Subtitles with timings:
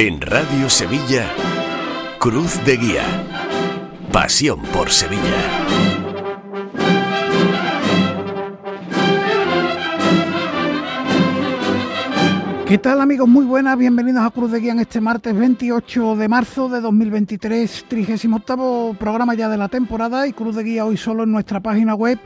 [0.00, 1.26] En Radio Sevilla,
[2.20, 3.02] Cruz de Guía.
[4.12, 5.22] Pasión por Sevilla.
[12.64, 13.26] ¿Qué tal amigos?
[13.26, 17.86] Muy buenas, bienvenidos a Cruz de Guía en este martes 28 de marzo de 2023,
[17.88, 21.96] 38 programa ya de la temporada y Cruz de Guía hoy solo en nuestra página
[21.96, 22.20] web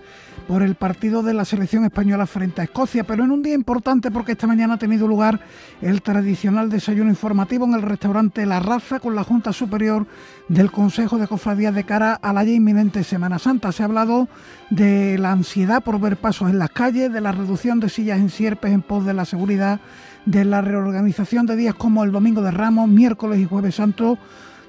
[0.47, 4.11] por el partido de la selección española frente a Escocia, pero en un día importante
[4.11, 5.41] porque esta mañana ha tenido lugar
[5.81, 10.07] el tradicional desayuno informativo en el restaurante La Raza con la Junta Superior
[10.49, 13.73] del Consejo de Cofradías de cara a la ya inminente Semana Santa.
[13.73, 14.29] Se ha hablado
[14.71, 18.31] de la ansiedad por ver pasos en las calles, de la reducción de sillas en
[18.31, 19.81] sierpes en pos de la seguridad,
[20.27, 24.19] de la reorganización de días como el Domingo de Ramos, miércoles y jueves santo,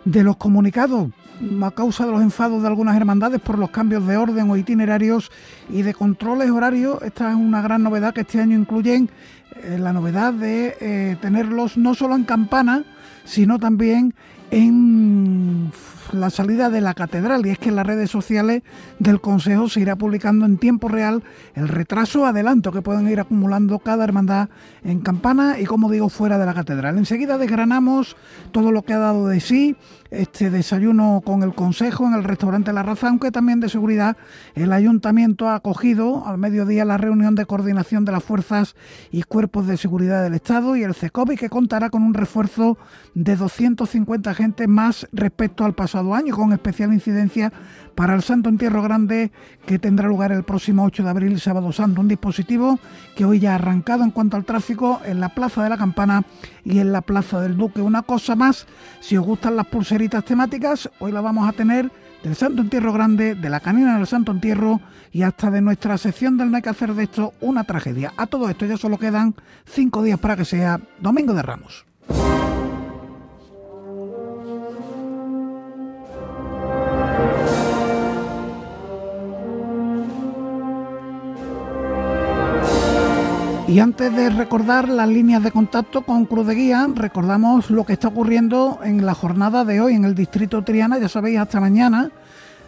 [0.05, 1.09] de los comunicados
[1.64, 5.32] a causa de los enfados de algunas hermandades por los cambios de orden o itinerarios
[5.70, 7.02] y de controles horarios.
[7.02, 9.09] Esta es una gran novedad que este año incluyen
[9.64, 12.86] eh, la novedad de eh, tenerlos no solo en campana,
[13.25, 14.14] sino también
[14.52, 15.72] en
[16.12, 18.62] la salida de la catedral y es que en las redes sociales
[19.00, 21.23] del Consejo se irá publicando en tiempo real
[21.56, 24.50] el retraso o adelanto que pueden ir acumulando cada hermandad
[24.84, 26.97] en campana y como digo fuera de la catedral.
[26.97, 28.16] Enseguida desgranamos
[28.52, 29.75] todo lo que ha dado de sí
[30.14, 34.16] este desayuno con el Consejo en el restaurante La Raza, aunque también de seguridad
[34.53, 38.75] el Ayuntamiento ha acogido al mediodía la reunión de coordinación de las fuerzas
[39.11, 42.78] y cuerpos de seguridad del Estado y el CECOBI que contará con un refuerzo
[43.16, 47.52] de 250 agentes más respecto al pasado año, con especial incidencia
[47.95, 49.31] para el Santo Entierro Grande
[49.66, 52.02] que tendrá lugar el próximo 8 de abril, sábado santo.
[52.02, 52.80] Un dispositivo
[53.16, 56.23] que hoy ya ha arrancado en cuanto al tráfico en la Plaza de la Campana
[56.63, 57.81] y en la Plaza del Duque.
[57.81, 58.67] Una cosa más,
[59.00, 61.91] si os gustan las pulseritas temáticas, hoy la vamos a tener
[62.23, 64.80] del Santo Entierro Grande, de la Canina del Santo Entierro
[65.11, 68.13] y hasta de nuestra sección del No hay que hacer de esto una tragedia.
[68.17, 69.35] A todo esto ya solo quedan
[69.66, 71.85] cinco días para que sea Domingo de Ramos.
[83.73, 87.94] Y antes de recordar las líneas de contacto con Cruz de Guía, recordamos lo que
[87.94, 92.12] está ocurriendo en la jornada de hoy en el distrito Triana, ya sabéis, hasta mañana,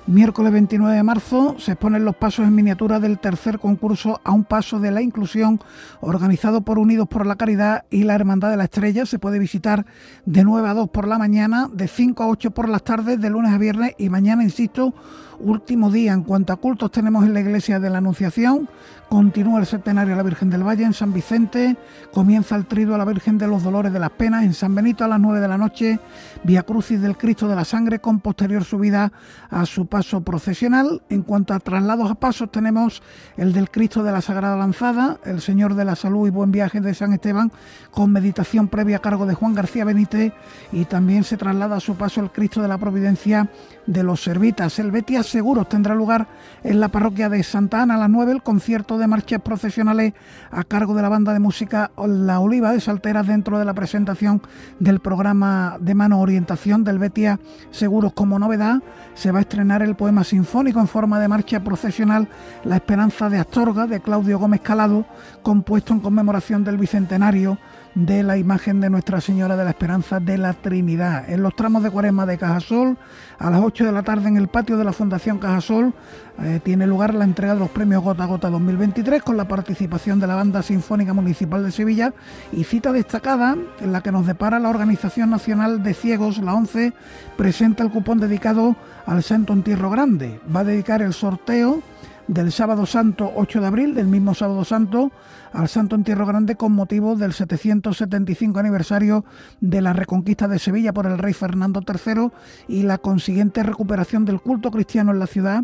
[0.07, 4.45] miércoles 29 de marzo, se exponen los pasos en miniatura del tercer concurso a un
[4.45, 5.59] paso de la inclusión
[6.01, 9.05] organizado por Unidos por la Caridad y la Hermandad de la Estrella.
[9.05, 9.85] Se puede visitar
[10.25, 13.29] de 9 a 2 por la mañana, de 5 a 8 por las tardes, de
[13.29, 14.95] lunes a viernes y mañana, insisto,
[15.39, 16.13] último día.
[16.13, 18.69] En cuanto a cultos tenemos en la iglesia de la Anunciación,
[19.09, 21.77] continúa el centenario de la Virgen del Valle en San Vicente,
[22.13, 25.03] comienza el trido a la Virgen de los Dolores de las Penas en San Benito
[25.03, 25.99] a las 9 de la noche,
[26.43, 29.11] Vía Crucis del Cristo de la Sangre con posterior subida
[29.49, 31.01] a su paso procesional.
[31.09, 33.01] En cuanto a traslados a pasos tenemos
[33.37, 36.81] el del Cristo de la Sagrada Lanzada, el Señor de la Salud y Buen Viaje
[36.81, 37.51] de San Esteban
[37.91, 40.33] con meditación previa a cargo de Juan García Benítez
[40.71, 43.49] y también se traslada a su paso el Cristo de la Providencia
[43.87, 44.79] de los Servitas.
[44.79, 46.27] El Betia Seguros tendrá lugar
[46.63, 50.13] en la parroquia de Santa Ana a las 9 el concierto de marchas procesionales
[50.51, 54.41] a cargo de la banda de música La Oliva de Salteras dentro de la presentación
[54.79, 57.39] del programa de mano orientación del Betia
[57.71, 58.81] Seguros como novedad.
[59.13, 62.27] Se va a estrenar el poema sinfónico en forma de marcha procesional
[62.63, 65.05] La Esperanza de Astorga de Claudio Gómez Calado,
[65.41, 67.57] compuesto en conmemoración del bicentenario
[67.95, 71.29] de la imagen de Nuestra Señora de la Esperanza de la Trinidad.
[71.29, 72.97] En los tramos de cuaresma de Cajasol,
[73.39, 75.93] a las 8 de la tarde en el patio de la Fundación Cajasol,
[76.41, 80.19] eh, tiene lugar la entrega de los premios Gota a Gota 2023 con la participación
[80.19, 82.13] de la Banda Sinfónica Municipal de Sevilla
[82.51, 86.91] y cita destacada en la que nos depara la Organización Nacional de Ciegos, la 11,
[87.37, 88.75] presenta el cupón dedicado
[89.05, 90.41] al Santo Entierro Grande.
[90.53, 91.81] Va a dedicar el sorteo
[92.27, 95.11] del sábado santo 8 de abril, del mismo sábado santo,
[95.55, 99.23] al Santo Entierro Grande con motivo del 775 aniversario
[99.61, 102.29] de la reconquista de Sevilla por el rey Fernando III
[102.67, 105.63] y la consiguiente recuperación del culto cristiano en la ciudad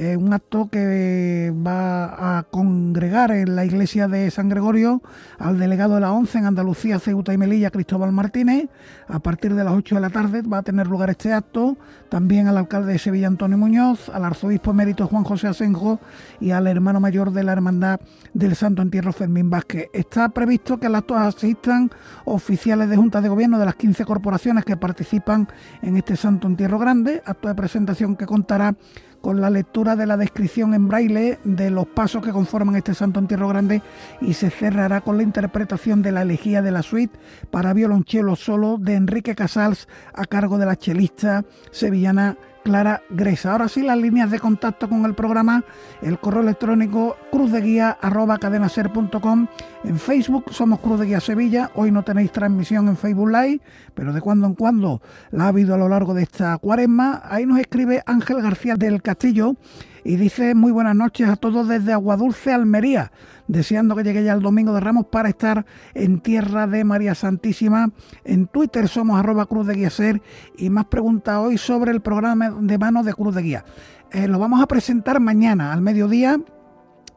[0.00, 5.02] eh, un acto que va a congregar en la iglesia de San Gregorio
[5.40, 8.68] al delegado de la ONCE en Andalucía, Ceuta y Melilla, Cristóbal Martínez.
[9.08, 11.76] A partir de las 8 de la tarde va a tener lugar este acto.
[12.10, 15.98] También al alcalde de Sevilla, Antonio Muñoz, al arzobispo emérito Juan José Asenjo
[16.38, 17.98] y al hermano mayor de la Hermandad
[18.34, 19.50] del Santo Entierro, Fermín.
[19.92, 21.90] Está previsto que al acto asistan
[22.24, 25.48] oficiales de Junta de Gobierno de las 15 corporaciones que participan
[25.82, 28.74] en este Santo Entierro Grande, acto de presentación que contará
[29.20, 33.18] con la lectura de la descripción en braille de los pasos que conforman este Santo
[33.20, 33.82] Entierro Grande
[34.20, 37.18] y se cerrará con la interpretación de la elegía de la suite
[37.50, 42.36] para violonchelo solo de Enrique Casals a cargo de la chelista sevillana
[42.68, 43.52] Clara Gresa.
[43.52, 45.64] Ahora sí, las líneas de contacto con el programa,
[46.02, 49.46] el correo electrónico cruzdeguía.cadenaser.com.
[49.84, 51.70] En Facebook somos Cruz de Guía Sevilla.
[51.74, 53.62] Hoy no tenéis transmisión en Facebook Live,
[53.94, 55.00] pero de cuando en cuando
[55.30, 57.22] la ha habido a lo largo de esta cuaresma.
[57.24, 59.56] Ahí nos escribe Ángel García del Castillo
[60.04, 63.12] y dice muy buenas noches a todos desde Aguadulce, Almería,
[63.48, 67.90] deseando que llegue ya el domingo de Ramos para estar en tierra de María Santísima.
[68.24, 70.22] En Twitter somos arroba Cruz de Guía Ser
[70.56, 73.64] y más preguntas hoy sobre el programa de mano de Cruz de Guía.
[74.12, 76.38] Eh, lo vamos a presentar mañana al mediodía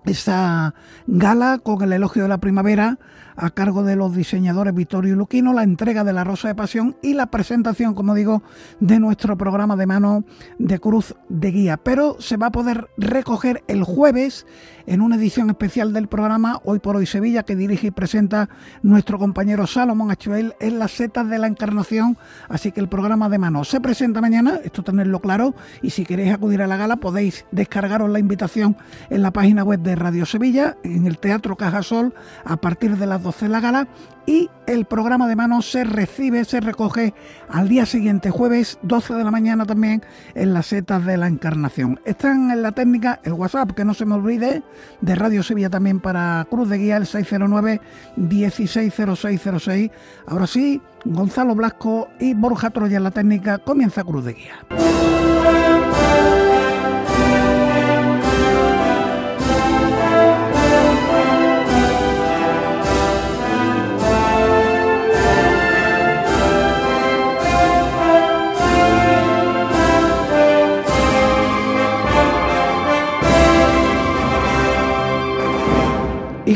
[0.05, 0.73] esa
[1.05, 2.97] gala con el elogio de la primavera
[3.35, 6.97] a cargo de los diseñadores Vittorio y Luquino, la entrega de la Rosa de Pasión
[7.01, 8.43] y la presentación, como digo,
[8.79, 10.23] de nuestro programa de mano
[10.59, 11.77] de Cruz de Guía.
[11.77, 14.45] Pero se va a poder recoger el jueves
[14.85, 18.49] en una edición especial del programa Hoy por Hoy Sevilla que dirige y presenta
[18.81, 22.17] nuestro compañero Salomón Achuel en las setas de la Encarnación.
[22.49, 26.33] Así que el programa de mano se presenta mañana, esto tenerlo claro, y si queréis
[26.33, 28.77] acudir a la gala podéis descargaros la invitación
[29.09, 32.13] en la página web de Radio Sevilla, en el Teatro Cajasol,
[32.45, 33.87] a partir de las 12 de la gala
[34.25, 37.13] y el programa de mano se recibe, se recoge
[37.49, 40.01] al día siguiente, jueves 12 de la mañana también
[40.35, 41.99] en las setas de la Encarnación.
[42.05, 44.63] Están en la técnica el WhatsApp, que no se me olvide,
[45.01, 47.81] de Radio Sevilla también para Cruz de Guía, el 609
[48.15, 49.91] 160606.
[50.27, 55.20] Ahora sí, Gonzalo Blasco y Borja Troya en la técnica, comienza Cruz de Guía.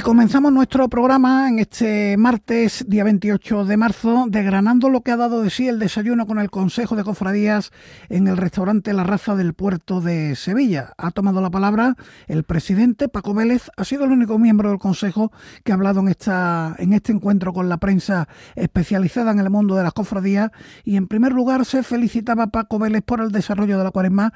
[0.05, 5.41] Comenzamos nuestro programa en este martes, día 28 de marzo, desgranando lo que ha dado
[5.41, 7.71] de sí el desayuno con el Consejo de Cofradías
[8.09, 10.93] en el restaurante La Raza del puerto de Sevilla.
[10.99, 11.95] Ha tomado la palabra
[12.27, 15.31] el presidente Paco Vélez, ha sido el único miembro del Consejo
[15.63, 19.73] que ha hablado en, esta, en este encuentro con la prensa especializada en el mundo
[19.73, 20.51] de las cofradías
[20.83, 24.33] y en primer lugar se felicitaba Paco Vélez por el desarrollo de la cuaresma.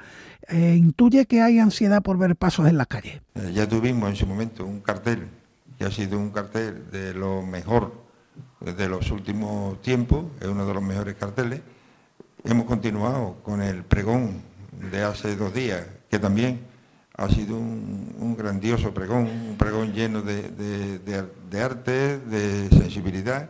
[0.47, 3.21] e intuye que hay ansiedad por ver pasos en las calles.
[3.35, 5.27] Eh, ya tuvimos en su momento un cartel
[5.79, 7.93] que ha sido un cartel de lo mejor
[8.59, 11.61] de los últimos tiempos, es uno de los mejores carteles.
[12.43, 14.41] Hemos continuado con el pregón
[14.91, 16.59] de hace dos días, que también
[17.15, 23.49] ha sido un, grandioso pregón, un pregón lleno de, arte, de sensibilidad.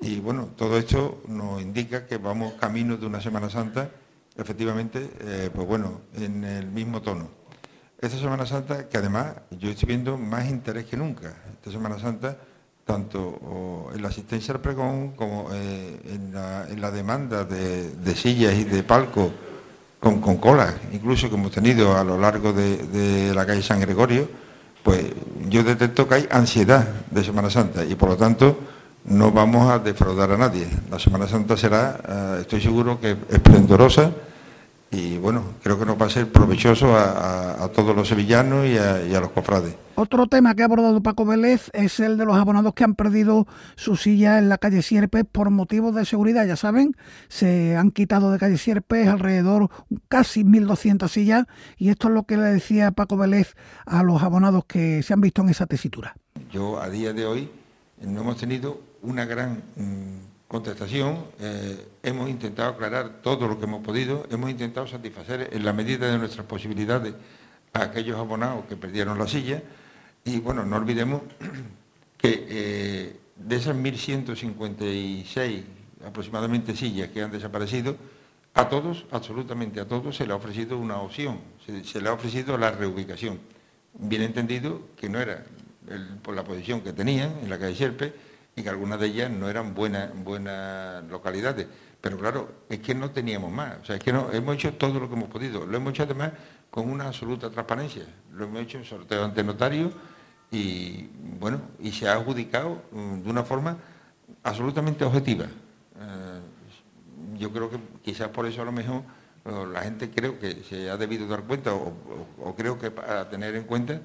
[0.00, 3.90] Y bueno, todo esto nos indica que vamos camino de una Semana Santa,
[4.36, 7.37] efectivamente, eh, pues bueno, en el mismo tono.
[8.00, 9.26] Esta Semana Santa, que además
[9.58, 11.34] yo estoy viendo más interés que nunca.
[11.52, 12.36] Esta Semana Santa,
[12.84, 18.84] tanto en la asistencia al pregón como eh, en, la, demanda de, sillas y de
[18.84, 19.32] palcos
[19.98, 24.28] con, colas, incluso que hemos tenido a lo largo de, la calle San Gregorio,
[24.84, 25.04] pues
[25.48, 28.60] yo detecto que hay ansiedad de Semana Santa y por lo tanto
[29.06, 30.68] no vamos a defraudar a nadie.
[30.88, 34.12] La Semana Santa será, eh, estoy seguro que esplendorosa
[34.90, 39.20] y bueno, creo que nos va a ser provechoso a, todos los sevillanos y a,
[39.20, 39.74] los cofrades.
[39.96, 43.46] Otro tema que ha abordado Paco Vélez es el de los abonados que han perdido
[43.76, 46.46] su silla en la calle Sierpes por motivos de seguridad.
[46.46, 46.96] Ya saben,
[47.28, 49.68] se han quitado de calle Sierpes alrededor
[50.08, 51.46] casi 1.200 sillas
[51.76, 55.20] y esto es lo que le decía Paco Vélez a los abonados que se han
[55.20, 56.16] visto en esa tesitura.
[56.50, 57.50] Yo a día de hoy
[58.00, 63.84] no hemos tenido una gran mm, contestación, eh, hemos intentado aclarar todo lo que hemos
[63.84, 67.14] podido, hemos intentado satisfacer en la medida de nuestras posibilidades
[67.74, 69.62] a aquellos abonados que perdieron la silla
[70.24, 71.22] y bueno, no olvidemos
[72.16, 75.62] que eh, de esas 1.156
[76.04, 77.96] aproximadamente sillas que han desaparecido,
[78.54, 82.58] a todos, absolutamente a todos, se le ha ofrecido una opción, se, le ha ofrecido
[82.58, 83.38] la reubicación.
[83.94, 85.44] Bien entendido que no era
[86.22, 88.12] por la posición que tenían en la calle Sierpe,
[88.58, 91.66] y que algunas de ellas no eran buenas, buenas localidades.
[92.00, 93.76] Pero claro, es que no teníamos más.
[93.80, 95.64] O sea, es que no, hemos hecho todo lo que hemos podido.
[95.64, 96.32] Lo hemos hecho además
[96.70, 98.02] con una absoluta transparencia.
[98.32, 99.92] Lo hemos hecho en sorteo ante notario
[100.50, 103.76] y bueno, y se ha adjudicado mm, de una forma
[104.42, 105.44] absolutamente objetiva.
[105.44, 106.40] Eh,
[107.38, 109.02] yo creo que quizás por eso a lo mejor
[109.72, 113.64] la gente creo que se ha debido dar cuenta o, creo que para tener en
[113.64, 113.98] cuenta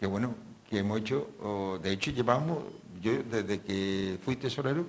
[0.00, 0.34] que bueno,
[0.70, 2.64] que hemos hecho, de hecho llevamos
[3.00, 4.86] yo desde que fui tesorero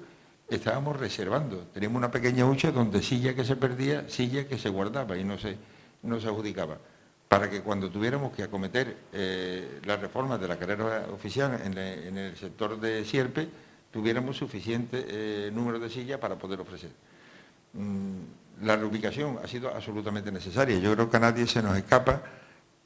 [0.50, 1.68] estábamos reservando.
[1.74, 5.38] Teníamos una pequeña hucha donde silla que se perdía, silla que se guardaba y no
[5.38, 5.58] se,
[6.04, 6.78] no se adjudicaba.
[7.28, 12.38] Para que cuando tuviéramos que acometer eh, las reformas de la carrera oficial en, el
[12.38, 13.50] sector de Sierpe,
[13.92, 16.92] tuviéramos suficiente eh, número de sillas para poder ofrecer.
[17.74, 20.80] Mm, la reubicación ha sido absolutamente necesaria.
[20.80, 22.22] Yo creo que a nadie se nos escapa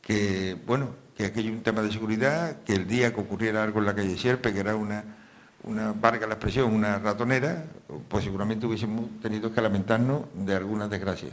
[0.01, 3.79] que, bueno, que aquello es un tema de seguridad, que el día que ocurriera algo
[3.79, 5.03] en la calle Sierpe, que era una,
[5.63, 7.65] una varga la expresión, una ratonera,
[8.07, 11.31] pues seguramente hubiésemos tenido que lamentarnos de algunas desgracias.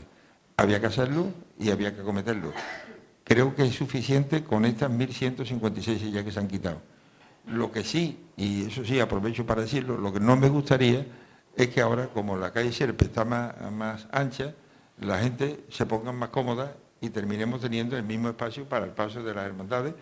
[0.57, 2.53] Había que hacerlo y había que cometerlo.
[3.23, 6.81] Creo que es suficiente con estas 1.156 sillas que se han quitado.
[7.47, 11.05] Lo que sí, y eso sí aprovecho para decirlo, lo que no me gustaría
[11.55, 14.53] es que ahora, como la calle Sierpe está más, más ancha,
[14.99, 19.23] la gente se ponga más cómoda y terminemos teniendo el mismo espacio para el paso
[19.23, 19.93] de las hermandades,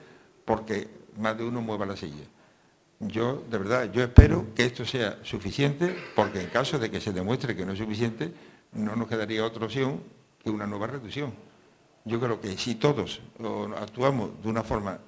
[0.46, 0.88] porque
[1.18, 2.26] más de uno mueva la silla.
[3.00, 7.14] Yo, de verdad, yo espero que esto sea suficiente, porque en caso de que se
[7.14, 8.34] demuestre que no es suficiente,
[8.74, 10.02] no nos quedaría otra opción
[10.44, 11.34] que una nueva reducción.
[12.06, 13.22] Yo creo que si todos
[13.80, 15.00] actuamos de una forma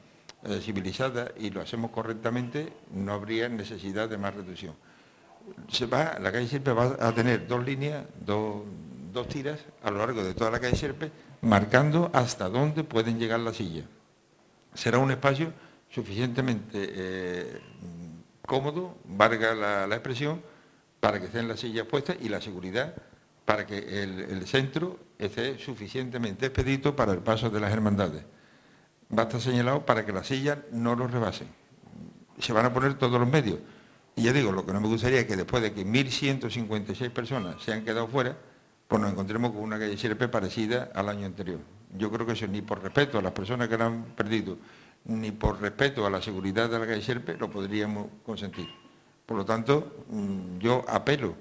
[0.43, 4.75] eh, civilizada y lo hacemos correctamente, no habría necesidad de más reducción.
[5.69, 8.63] Se va, la calle Sierpe va a tener dos líneas, dos,
[9.11, 13.39] dos tiras a lo largo de toda la calle Sierpe, marcando hasta dónde pueden llegar
[13.39, 13.85] las sillas.
[14.73, 15.53] Será un espacio
[15.89, 17.61] suficientemente eh,
[18.45, 20.41] cómodo, valga la, expresión,
[20.99, 22.93] para que estén las sillas puestas y la seguridad
[23.45, 28.23] para que el, centro esté suficientemente expedito para el paso de las hermandades.
[29.11, 31.47] Va a estar señalado para que las sillas no lo rebasen.
[32.37, 33.57] Se van a poner todos los medios.
[34.15, 37.61] Y ya digo, lo que no me gustaría es que después de que 1.156 personas
[37.63, 38.37] se han quedado fuera,
[38.89, 41.59] pues nos encontremos con una calle Sierpe parecida al año anterior.
[41.95, 44.57] Yo creo que eso ni por respeto a las personas que la han perdido,
[45.05, 48.67] ni por respeto a la seguridad de la calle Sierpe lo podríamos consentir.
[49.27, 51.35] Por lo tanto, mm, yo apelo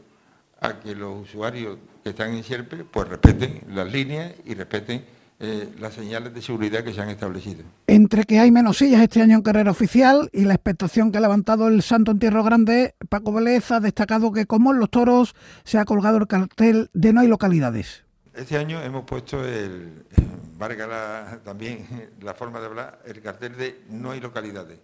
[0.60, 5.06] a que los usuarios que están en Sierpe pues respeten las líneas y respeten
[5.40, 7.62] eh, las señales de seguridad que se han establecido.
[7.86, 11.20] Entre que hay menos sillas este año en carrera oficial y la expectación que ha
[11.20, 15.78] levantado el Santo Entierro Grande, Paco Vélez ha destacado que como en los toros se
[15.78, 18.04] ha colgado el cartel de no hay localidades.
[18.34, 20.04] Este año hemos puesto el,
[20.58, 21.86] valga también
[22.20, 24.80] la forma de hablar, el cartel de no hay localidades.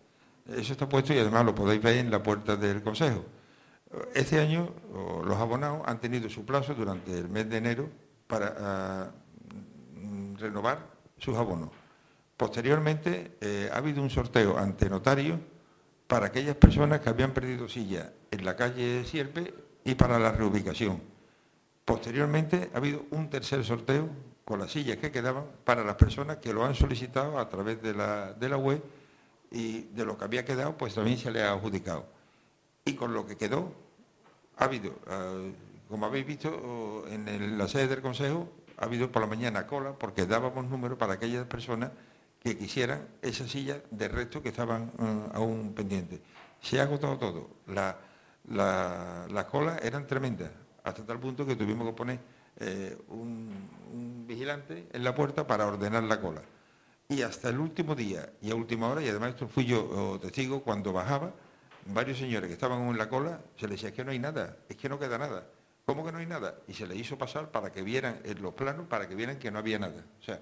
[0.49, 3.25] Eso está puesto y además lo podéis ver en la puerta del Consejo.
[4.15, 4.73] Este año
[5.25, 7.89] los abonados han tenido su plazo durante el mes de enero
[8.27, 9.11] para ah,
[10.39, 10.87] renovar
[11.19, 11.71] sus abonos.
[12.37, 15.39] Posteriormente eh, ha habido un sorteo ante notario
[16.07, 21.01] para aquellas personas que habían perdido silla en la calle Sierpe y para la reubicación.
[21.85, 24.09] Posteriormente ha habido un tercer sorteo
[24.45, 27.95] con las sillas que quedaban para las personas que lo han solicitado a través de
[27.95, 28.83] la, de la web
[29.51, 32.07] y de lo que había quedado pues también se le ha adjudicado.
[32.85, 33.73] Y con lo que quedó
[34.57, 35.41] ha habido, ah,
[35.89, 40.27] como habéis visto en la sede del Consejo, ha habido por la mañana cola porque
[40.27, 41.91] dábamos número para aquellas personas
[42.41, 46.21] que quisieran esa silla de resto que estaban ah, aún pendientes.
[46.61, 47.51] Se ha agotado todo.
[47.67, 47.97] La,
[48.47, 50.51] las colas eran tremendas
[50.83, 52.19] hasta tal punto que tuvimos que poner
[52.61, 56.43] eh, un, vigilante en la puerta para ordenar la cola.
[57.09, 60.63] Y hasta el último día y a última hora, y además esto fui yo testigo,
[60.63, 61.33] cuando bajaba,
[61.87, 64.57] varios señores que estaban en la cola, se les decía, es que no hay nada,
[64.69, 65.47] es que no queda nada.
[65.85, 66.57] ¿Cómo que no hay nada?
[66.67, 69.51] Y se les hizo pasar para que vieran en los planos, para que vieran que
[69.51, 70.05] no había nada.
[70.21, 70.41] O sea,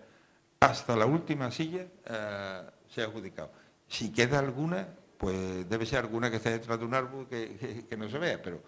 [0.61, 3.51] hasta la última silla eh, se ha adjudicado.
[3.89, 7.97] Si queda alguna, pues debe ser alguna que esté detrás de un árbol que, que
[7.97, 8.63] no se vea, pero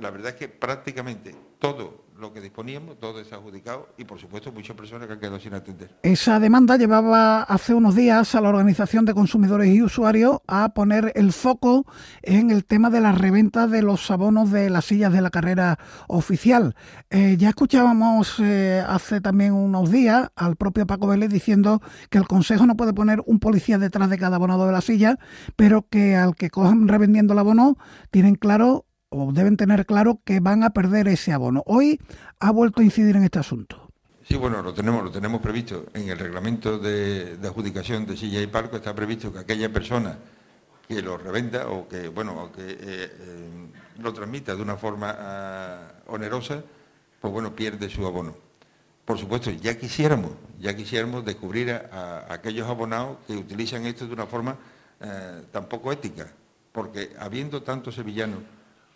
[0.00, 4.52] la verdad es que prácticamente todo lo que disponíamos, todo es adjudicado y por supuesto
[4.52, 5.96] muchas personas que han quedado sin atender.
[6.02, 11.12] Esa demanda llevaba hace unos días a la Organización de Consumidores y Usuarios a poner
[11.14, 11.86] el foco
[12.22, 15.78] en el tema de la reventa de los abonos de las sillas de la carrera
[16.08, 16.74] oficial.
[17.08, 21.80] Eh, ya escuchábamos eh, hace también unos días al propio Paco Vélez diciendo
[22.10, 25.18] que el Consejo no puede poner un policía detrás de cada abonado de la silla,
[25.56, 27.78] pero que al que cojan revendiendo el abono
[28.10, 31.62] tienen claro o deben tener claro que van a perder ese abono.
[31.66, 32.00] Hoy
[32.38, 33.90] ha vuelto a incidir en este asunto.
[34.26, 38.46] Sí, bueno, lo tenemos, lo tenemos previsto en el reglamento de, adjudicación de silla y
[38.46, 40.16] parco está previsto que aquella persona
[40.86, 45.92] que lo revenda o que bueno que eh, eh, lo transmita de una forma ah,
[46.06, 46.62] onerosa,
[47.20, 48.36] pues bueno pierde su abono.
[49.04, 54.26] Por supuesto, ya quisiéramos, ya quisiéramos descubrir a, aquellos abonados que utilizan esto de una
[54.26, 54.56] forma
[55.00, 56.30] eh, tan poco ética,
[56.70, 58.38] porque habiendo tantos sevillanos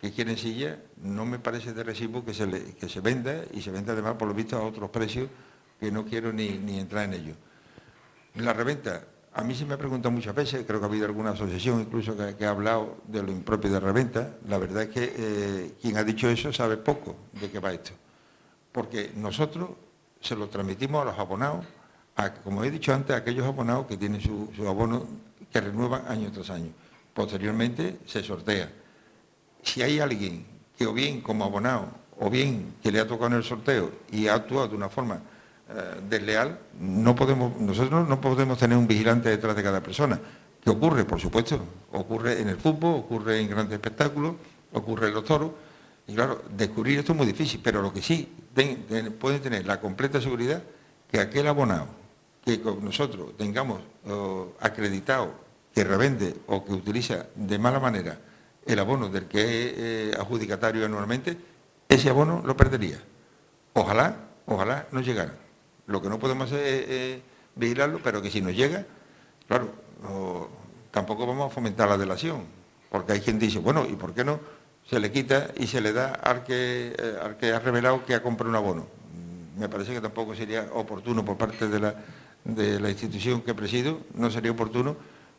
[0.01, 2.45] que quieren silla, no me parece de recibo que se,
[3.01, 5.29] venda y se venda además por lo visto a otros precios
[5.79, 7.33] que no quiero ni, entrar en ello.
[8.35, 11.31] La reventa, a mí se me ha preguntado muchas veces, creo que ha habido alguna
[11.31, 15.73] asociación incluso que, ha hablado de lo impropio de reventa, la verdad es que eh,
[15.81, 17.91] quien ha dicho eso sabe poco de qué va esto,
[18.71, 19.69] porque nosotros
[20.19, 21.65] se lo transmitimos a los abonados,
[22.43, 25.05] como he dicho antes, a aquellos abonados que tienen su, su abono
[25.51, 26.71] que renuevan año tras año.
[27.13, 28.69] Posteriormente se sortea
[29.65, 30.45] si hay alguien
[30.77, 31.87] que o bien como abonado
[32.19, 35.19] o bien que le ha tocado en el sorteo y ha actuado de una forma
[35.69, 40.19] eh, desleal, no podemos, nosotros no podemos tener un vigilante detrás de cada persona.
[40.63, 41.03] ¿Qué ocurre?
[41.03, 41.59] Por supuesto,
[41.91, 44.35] ocurre en el fútbol, ocurre en grandes espectáculos,
[44.73, 45.51] ocurre en los toros.
[46.07, 48.31] Y claro, descubrir esto es muy difícil, pero lo que sí
[49.19, 50.61] pueden tener la completa seguridad
[51.11, 51.87] que aquel abonado
[52.43, 53.81] que nosotros tengamos
[54.59, 55.33] acreditado
[55.73, 58.19] que revende o que utiliza de mala manera
[58.65, 61.37] el abono del que es eh, adjudicatario anualmente,
[61.87, 62.99] ese abono lo perdería.
[63.73, 65.35] Ojalá, ojalá no llegara.
[65.87, 67.21] Lo que no podemos hacer es
[67.55, 68.85] vigilarlo, pero que si nos llega,
[69.47, 69.71] claro,
[70.91, 72.43] tampoco vamos a fomentar la delación,
[72.89, 74.39] porque hay quien dice, bueno, ¿y por qué no
[74.89, 78.15] se le quita y se le da al que, eh, al que ha revelado que
[78.15, 78.87] ha comprado un abono?
[79.13, 81.95] Mm, me parece que tampoco sería oportuno por parte de la,
[82.43, 84.95] de la institución que presido, no sería oportuno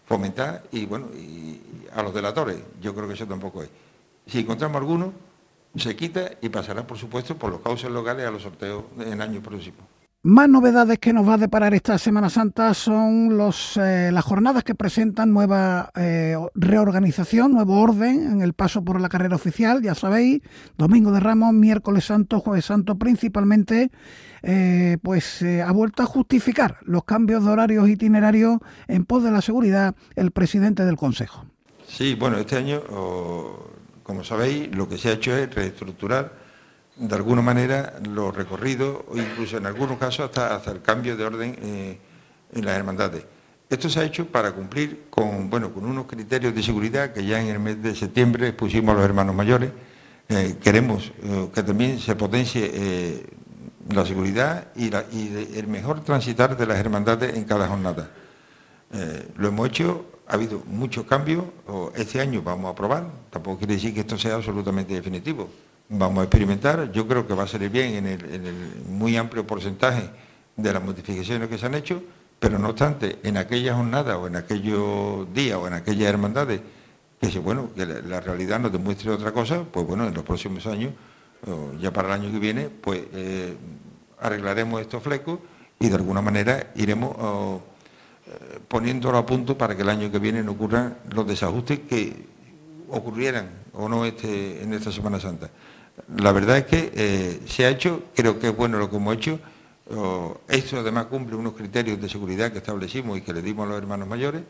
[0.06, 1.60] fomentar y bueno y
[1.92, 2.58] a los delatores.
[2.80, 3.70] Yo creo que eso tampoco es.
[4.26, 5.12] Si encontramos alguno,
[5.76, 9.42] se quita y pasará, por supuesto, por los cauces locales a los sorteos en años
[9.42, 9.95] próximos.
[10.26, 14.64] Más novedades que nos va a deparar esta Semana Santa son los, eh, las jornadas
[14.64, 19.94] que presentan nueva eh, reorganización, nuevo orden en el paso por la carrera oficial, ya
[19.94, 20.42] sabéis,
[20.76, 23.92] Domingo de Ramos, miércoles santo, jueves santo principalmente,
[24.42, 29.40] eh, pues ha vuelto a justificar los cambios de horarios itinerarios en pos de la
[29.40, 31.44] seguridad el presidente del Consejo.
[31.86, 32.82] Sí, bueno, este año,
[34.02, 36.45] como sabéis, lo que se ha hecho es reestructurar
[36.96, 41.24] de alguna manera los recorridos o incluso en algunos casos hasta, hasta el cambio de
[41.24, 41.98] orden eh,
[42.52, 43.24] en las hermandades.
[43.68, 47.40] Esto se ha hecho para cumplir con, bueno, con unos criterios de seguridad que ya
[47.40, 49.70] en el mes de septiembre pusimos a los hermanos mayores.
[50.28, 53.26] Eh, queremos eh, que también se potencie
[53.90, 58.10] la seguridad y, el mejor transitar de las hermandades en cada jornada.
[59.36, 61.44] lo hemos hecho, ha habido muchos cambios,
[61.94, 65.48] este año vamos a probar, tampoco quiere decir que esto sea absolutamente definitivo,
[65.88, 66.90] vamos a experimentar.
[66.92, 70.10] Yo creo que va a salir bien en el, muy amplio porcentaje
[70.56, 72.02] de las modificaciones que se han hecho,
[72.38, 76.60] pero no obstante, en aquella jornada o en aquellos días o en aquellas hermandades
[77.20, 80.92] que bueno, que la, realidad nos demuestre otra cosa, pues bueno, en los próximos años,
[81.80, 83.56] ya para el año que viene, pues eh,
[84.20, 85.40] arreglaremos estos flecos
[85.78, 90.42] y de alguna manera iremos eh, poniéndolo a punto para que el año que viene
[90.42, 92.26] no ocurran los desajustes que
[92.90, 95.50] ocurrieran o no este, en esta Semana Santa
[96.16, 99.14] la verdad es que eh, se ha hecho, creo que es bueno lo que hemos
[99.14, 99.38] hecho.
[100.48, 103.78] esto además cumple unos criterios de seguridad que establecimos y que le dimos a los
[103.78, 104.42] hermanos mayores.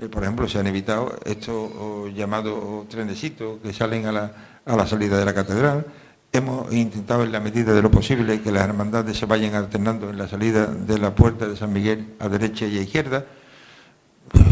[0.00, 5.24] Eh, por ejemplo, se han evitado estos llamados trenecitos que salen a la, salida de
[5.26, 5.84] la catedral.
[6.32, 10.16] Hemos intentado en la medida de lo posible que las hermandades se vayan alternando en
[10.16, 13.26] la salida de la puerta de San Miguel a derecha y a izquierda.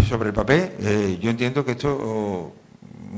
[0.06, 2.52] Sobre el papel, eh, yo entiendo que esto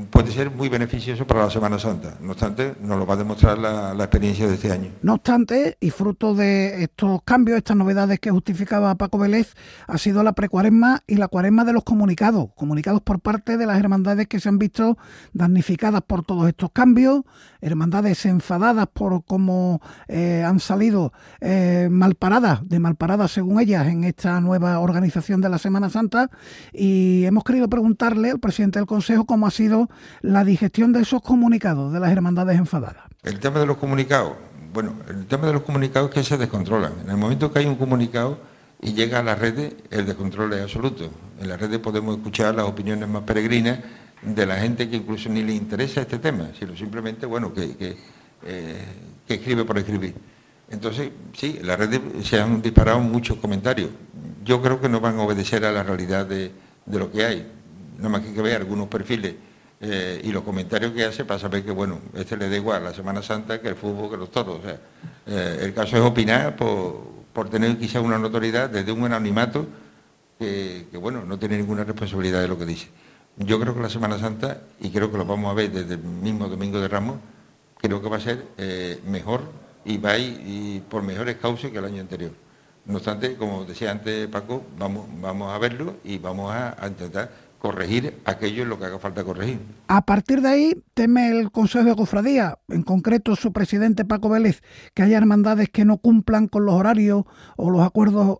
[0.09, 2.17] puede ser muy beneficioso para la Semana Santa.
[2.21, 4.91] No obstante, nos lo va a demostrar la, experiencia de este año.
[5.01, 9.55] No obstante, y fruto de estos cambios, estas novedades que justificaba Paco Vélez,
[9.87, 13.79] ha sido la precuaresma y la cuaresma de los comunicados, comunicados por parte de las
[13.79, 14.97] hermandades que se han visto
[15.33, 17.21] damnificadas por todos estos cambios,
[17.61, 24.41] hermandades enfadadas por cómo eh, han salido eh, malparadas, de malparadas según ellas, en esta
[24.41, 26.29] nueva organización de la Semana Santa,
[26.73, 29.89] y hemos querido preguntarle al presidente del Consejo cómo ha sido
[30.21, 33.03] la digestión de esos comunicados de las hermandades enfadadas.
[33.23, 34.33] El tema de los comunicados,
[34.73, 36.93] bueno, el tema de los comunicados es que se descontrolan.
[37.03, 38.39] En el momento que hay un comunicado
[38.81, 41.09] y llega a las redes, el descontrol es absoluto.
[41.39, 43.79] En las redes podemos escuchar las opiniones más peregrinas
[44.21, 47.97] de la gente que incluso ni le interesa este tema, sino simplemente, bueno, que,
[48.43, 48.85] eh,
[49.27, 50.13] escribe por escribir.
[50.69, 53.89] Entonces, sí, en las redes se han disparado muchos comentarios.
[54.43, 56.51] Yo creo que no van a obedecer a la realidad de,
[56.85, 57.47] de lo que hay.
[57.97, 59.35] No más que que ver algunos perfiles
[59.83, 62.93] eh, y los comentarios que hace para saber que, bueno, este le da igual la
[62.93, 64.59] Semana Santa que el fútbol, que los toros.
[65.25, 69.65] Eh, el caso es opinar por, tener quizá una notoriedad desde un anonimato
[70.37, 72.89] que, bueno, no tiene ninguna responsabilidad de lo que dice.
[73.37, 76.03] Yo creo que la Semana Santa, y creo que lo vamos a ver desde el
[76.03, 77.17] mismo Domingo de Ramos,
[77.77, 79.41] creo que va a ser eh, mejor
[79.85, 82.31] y va a ir y por mejores causas que el año anterior.
[82.85, 88.63] No obstante, como decía antes Paco, vamos, a verlo y vamos a intentar corregir aquello
[88.63, 89.59] en lo que haga falta corregir.
[89.87, 94.63] A partir de ahí, teme el Consejo de Cofradía, en concreto su presidente Paco Vélez,
[94.95, 97.23] que haya hermandades que no cumplan con los horarios
[97.57, 98.39] o los acuerdos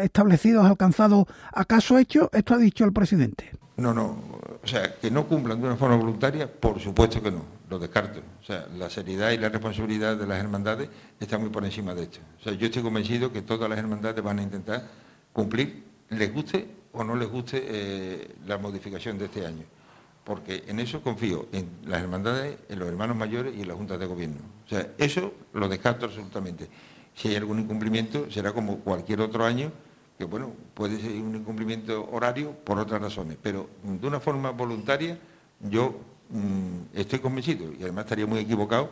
[0.00, 2.30] establecidos, alcanzados, ¿acaso hecho?
[2.32, 3.50] Esto ha dicho el presidente.
[3.82, 4.16] No, no,
[4.62, 8.20] o sea, que no cumplan de una forma voluntaria, por supuesto que no, lo descarto.
[8.40, 12.04] O sea, la seriedad y la responsabilidad de las hermandades está muy por encima de
[12.04, 12.20] esto.
[12.38, 14.86] O sea, yo estoy convencido que todas las hermandades van a intentar
[15.32, 19.64] cumplir, les guste o no les guste eh, la modificación de este año.
[20.22, 23.98] porque en eso confío, en las hermandades, en los hermanos mayores y en las juntas
[23.98, 24.42] de gobierno.
[24.64, 26.68] O sea, eso lo descarto absolutamente.
[27.16, 29.72] Si hay algún incumplimiento, será como cualquier otro año,
[30.22, 35.18] que bueno, puede ser un incumplimiento horario por otras razones, pero de una forma voluntaria
[35.58, 35.96] yo
[36.30, 38.88] mm, estoy convencido, y además estaría muy equivocado,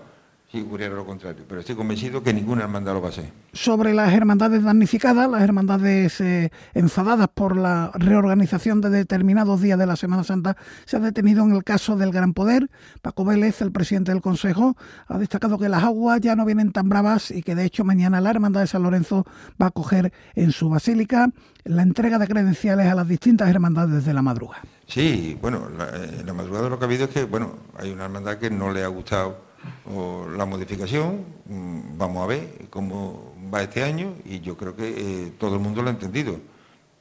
[0.51, 1.45] si ocurriera lo contrario.
[1.47, 3.33] Pero estoy convencido que ninguna hermandad lo va a hacer.
[3.53, 9.87] Sobre las hermandades damnificadas, las hermandades eh, enfadadas por la reorganización de determinados días de
[9.87, 12.69] la Semana Santa, se ha detenido en el caso del Gran Poder.
[13.01, 16.89] Paco Vélez, el presidente del Consejo, ha destacado que las aguas ya no vienen tan
[16.89, 19.25] bravas y que de hecho mañana la Hermandad de San Lorenzo
[19.61, 21.31] va a coger en su basílica
[21.63, 24.63] la entrega de credenciales a las distintas hermandades de la madrugada.
[24.87, 28.07] Sí, bueno, la, eh, la madrugada lo que ha habido es que, bueno, hay una
[28.07, 29.50] hermandad que no le ha gustado
[29.95, 34.89] o la modificación, mm, vamos a ver cómo va este año y yo creo que
[34.89, 36.37] eh, todo el mundo lo ha entendido.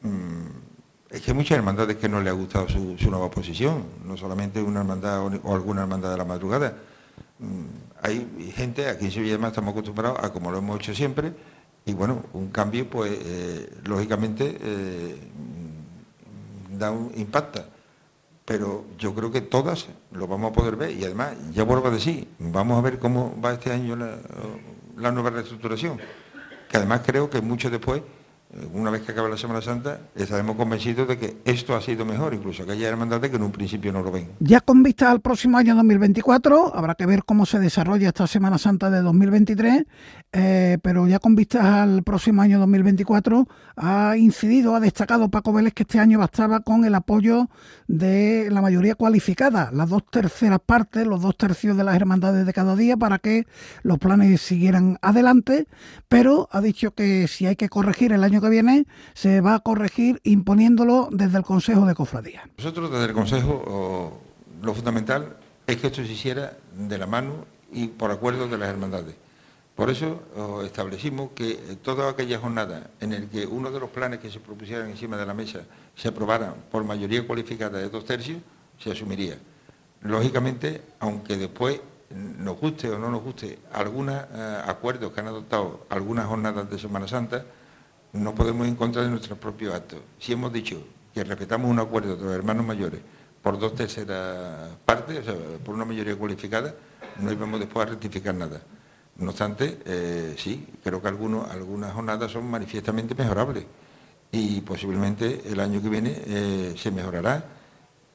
[0.01, 0.47] Mm,
[1.09, 4.61] es que hay muchas hermandades que no le ha gustado su, nueva posición, no solamente
[4.61, 6.75] una hermandad o, alguna hermandad de la madrugada.
[7.39, 7.65] Mm,
[8.01, 11.33] hay gente, aquí en Sevilla además estamos acostumbrados a como lo hemos hecho siempre,
[11.85, 15.17] y bueno, un cambio pues eh, lógicamente eh,
[16.77, 17.65] da un impacta
[18.49, 20.89] pero yo creo que todas lo vamos a poder ver.
[20.97, 25.29] Y además, ya vuelvo a decir, vamos a ver cómo va este año la, nueva
[25.29, 25.99] reestructuración,
[26.67, 28.01] que además creo que mucho después
[28.73, 32.33] una vez que acabe la Semana Santa, estaremos convencidos de que esto ha sido mejor,
[32.33, 34.29] incluso que haya hermandades que en un principio no lo ven.
[34.39, 38.57] Ya con vista al próximo año 2024, habrá que ver cómo se desarrolla esta Semana
[38.57, 39.85] Santa de 2023,
[40.31, 45.73] eh, pero ya con vista al próximo año 2024, ha incidido, ha destacado Paco Vélez
[45.73, 47.49] que este año bastaba con el apoyo
[47.87, 52.53] de la mayoría cualificada, las dos terceras partes, los dos tercios de las hermandades de
[52.53, 53.45] cada día, para que
[53.83, 55.67] los planes siguieran adelante,
[56.07, 59.59] pero ha dicho que si hay que corregir el año que viene se va a
[59.59, 62.49] corregir imponiéndolo desde el Consejo de Cofradía.
[62.57, 64.21] Nosotros desde el Consejo
[64.61, 68.69] lo fundamental es que esto se hiciera de la mano y por acuerdo de las
[68.69, 69.15] hermandades.
[69.75, 70.21] Por eso
[70.65, 74.89] establecimos que toda aquella jornada en el que uno de los planes que se propusieran
[74.89, 75.61] encima de la mesa
[75.95, 78.39] se aprobara por mayoría cualificada de dos tercios,
[78.77, 79.37] se asumiría.
[80.01, 85.85] Lógicamente, aunque después nos guste o no nos guste algunos eh, acuerdos que han adoptado
[85.89, 87.45] algunas jornadas de Semana Santa,
[88.13, 89.99] no podemos encontrar en nuestros propios actos.
[90.17, 93.01] Si hemos dicho que respetamos un acuerdo de los hermanos mayores
[93.41, 96.73] por dos terceras partes, o sea, por una mayoría cualificada,
[97.19, 98.61] no íbamos después a rectificar nada.
[99.17, 103.65] No obstante, eh, sí, creo que algunas jornadas son manifiestamente mejorables
[104.31, 107.43] y posiblemente el año que viene eh, se mejorará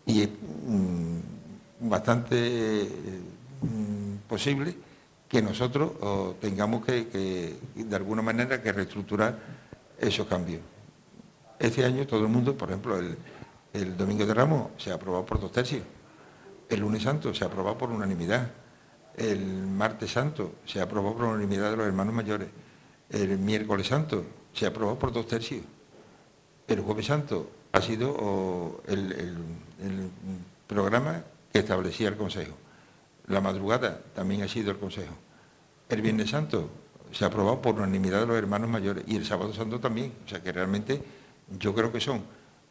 [0.07, 2.89] y es mm, bastante
[3.61, 4.75] mm, posible
[5.29, 5.93] que nosotros
[6.41, 9.37] tengamos que, de alguna manera, que reestructurar
[10.07, 10.61] esos cambios.
[11.59, 15.41] Este año todo el mundo, por ejemplo, el, Domingo de Ramos se ha aprobado por
[15.41, 15.83] dos tercios,
[16.69, 18.51] el lunes santo se ha aprobado por unanimidad,
[19.17, 22.49] el martes santo se ha aprobado por unanimidad de los hermanos mayores,
[23.11, 25.63] el miércoles santo se ha aprobado por dos tercios,
[26.69, 29.37] el jueves santo ha sido el
[30.69, 32.55] programa que establecía el Consejo,
[33.27, 35.15] la madrugada también ha sido el Consejo,
[35.89, 36.71] el viernes santo
[37.15, 40.13] se ha aprobado por unanimidad de los hermanos mayores y el sábado santo también.
[40.27, 41.03] O sea que realmente
[41.59, 42.23] yo creo que son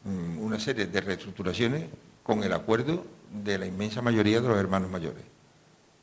[0.04, 1.86] mm, una serie de reestructuraciones
[2.22, 5.33] con el acuerdo de la inmensa mayoría de los hermanos mayores.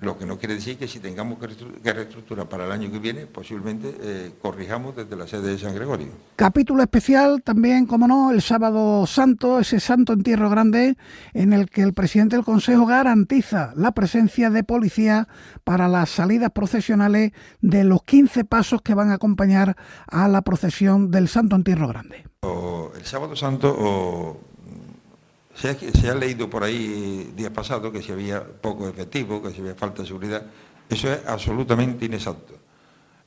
[0.02, 3.28] Lo que no quiere decir que si tengamos que reestructurar para el año que viene,
[3.28, 6.08] posiblemente eh, corrijamos desde la sede de San Gregorio.
[6.36, 10.98] Capítulo especial también, como no, el sábado santo, ese santo entierro grande,
[11.36, 15.28] en el que el presidente del Consejo garantiza la presencia de policía
[15.64, 21.12] para las salidas procesionales de los 15 pasos que van a acompañar a la procesión
[21.12, 22.26] del santo entierro grande.
[22.42, 24.51] el sábado santo
[25.54, 29.76] se ha, leído por ahí días pasados que si había poco efectivo, que si había
[29.76, 30.46] falta de seguridad.
[30.90, 32.54] Eso es absolutamente inexacto.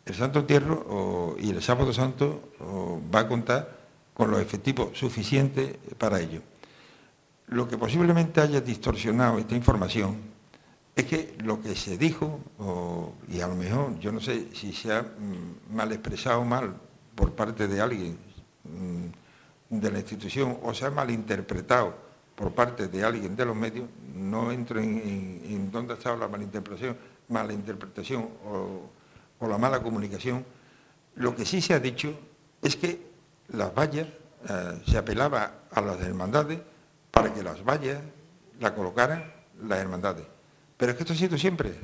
[0.04, 2.50] El Santo Entierro y el Sábado Santo
[3.14, 3.76] va a contar
[4.12, 6.40] con los efectivos suficientes para ello.
[7.48, 10.16] Lo que posiblemente haya distorsionado esta información
[10.96, 12.40] es que lo que se dijo,
[13.28, 16.74] y a lo mejor yo no sé si se ha mm, mal expresado mal
[17.14, 18.16] por parte de alguien
[18.64, 22.03] mm, de la institución o se ha malinterpretado
[22.34, 26.96] por parte de alguien de los medios, no entro en, dónde está la malinterpretación,
[27.28, 28.90] malinterpretación o,
[29.48, 30.44] la mala comunicación.
[31.16, 32.18] Lo que sí se ha dicho
[32.62, 33.06] es que
[33.48, 34.08] las vallas,
[34.48, 36.60] eh, se apelaba a las hermandades
[37.10, 38.00] para que las vallas
[38.58, 39.22] la colocaran
[39.62, 40.24] las hermandades.
[40.76, 41.74] Pero es que esto ha sido siempre.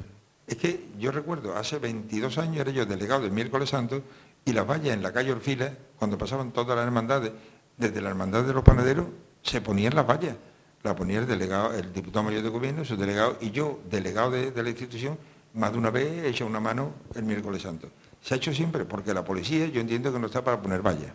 [0.47, 4.03] Es que yo recuerdo, hace 22 años era yo delegado del miércoles santo
[4.45, 7.33] y las vallas en la calle Orfila, cuando pasaban todas las hermandades,
[7.77, 9.07] desde la hermandad de los panaderos
[9.43, 10.37] se ponían las vallas.
[10.83, 14.63] la ponía el delegado, el diputado mayor de gobierno, su delegado, y yo, delegado de,
[14.63, 15.19] la institución,
[15.53, 17.91] más de una vez he hecho una mano el miércoles santo.
[18.23, 21.13] Se ha hecho siempre, porque la policía yo entiendo que no está para poner vallas.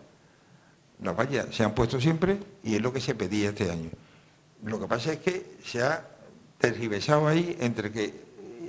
[1.02, 3.90] Las vallas se han puesto siempre y es lo que se pedía este año.
[4.62, 6.06] Lo que pasa es que se ha
[6.58, 8.14] tergiversado ahí entre que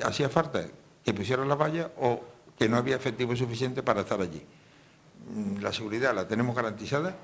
[0.04, 0.66] hacía falta
[1.04, 2.22] que pusieran las vallas o
[2.58, 4.44] que no había efectivo suficiente para estar allí.
[5.34, 7.16] Mm, la seguridad la tenemos garantizada,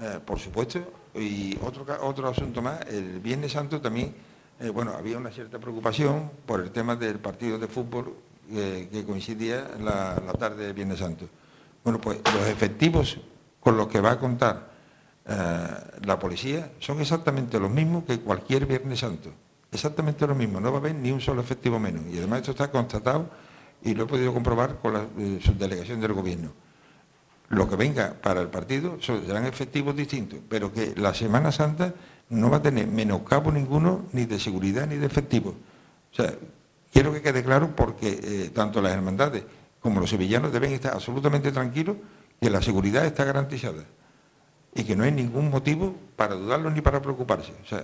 [0.00, 0.80] eh, por supuesto,
[1.14, 4.14] y otro, otro asunto más, el Viernes Santo también,
[4.58, 8.14] eh, bueno, había una cierta preocupación por el tema del partido de fútbol
[8.50, 11.26] eh, que coincidía la, la tarde del Viernes Santo.
[11.84, 13.18] Bueno, pues los efectivos
[13.60, 14.70] con los que va a contar
[16.02, 19.30] la policía son exactamente los mismos que cualquier Viernes Santo.
[19.70, 22.02] Exactamente lo mismo, no va a haber ni un solo efectivo menos.
[22.12, 23.28] Y además esto está constatado
[23.82, 25.06] y lo he podido comprobar con la
[25.40, 26.50] subdelegación del gobierno
[27.50, 31.92] lo que venga para el partido serán efectivos distintos, pero que la Semana Santa
[32.30, 35.50] no va a tener menoscabo ninguno ni de seguridad ni de efectivo.
[36.12, 36.32] O sea,
[36.92, 39.42] quiero que quede claro porque eh, tanto las hermandades
[39.80, 41.96] como los sevillanos deben estar absolutamente tranquilos
[42.40, 43.84] que la seguridad está garantizada
[44.72, 47.50] y que no hay ningún motivo para dudarlo ni para preocuparse.
[47.64, 47.82] O sea,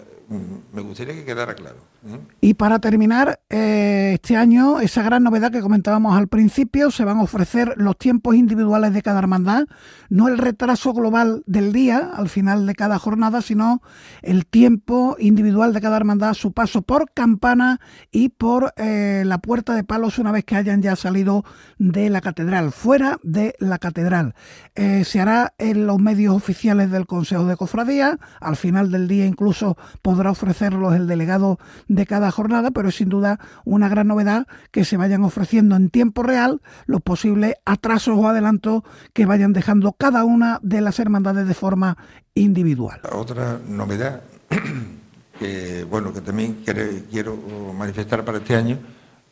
[0.70, 1.76] me gustaría que quedara claro.
[2.06, 2.18] ¿eh?
[2.42, 7.16] Y para terminar, eh, este año, esa gran novedad que comentábamos al principio, se van
[7.16, 9.64] a ofrecer los tiempos individuales de cada hermandad,
[10.10, 13.80] no el retraso global del día al final de cada jornada, sino
[14.20, 19.74] el tiempo individual de cada hermandad, su paso por campana y por eh, la puerta
[19.74, 21.42] de palos una vez que hayan ya salido
[21.78, 24.34] de la catedral, fuera de la catedral.
[24.74, 29.76] se hará en los medios oficiales del Consejo de Cofradía, al final del día incluso
[30.02, 31.58] podrá ofrecerlos el delegado
[31.88, 35.90] de cada jornada, pero es sin duda una gran novedad que se vayan ofreciendo en
[35.90, 41.48] tiempo real los posibles atrasos o adelantos que vayan dejando cada una de las hermandades
[41.48, 41.96] de forma
[42.34, 43.00] individual.
[43.12, 44.22] Otra novedad
[45.38, 46.62] que bueno que también
[47.10, 47.36] quiero
[47.76, 48.78] manifestar para este año,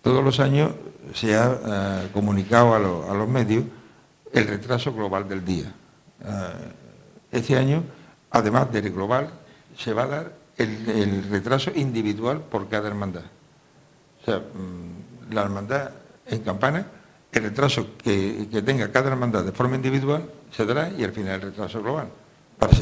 [0.03, 0.73] todos los años
[1.15, 3.65] se ha eh, comunicado a, los medios
[4.33, 5.73] el retraso global del día.
[6.23, 6.29] Eh,
[7.33, 7.83] este año
[8.35, 9.31] además del global,
[9.79, 13.23] se va a dar el, retraso individual por cada hermandad.
[14.21, 15.91] O sea, mm, la hermandad
[16.27, 16.85] en campana,
[17.33, 21.43] el retraso que, tenga cada hermandad de forma individual se dará y al final el
[21.43, 22.09] retraso global,
[22.59, 22.73] para,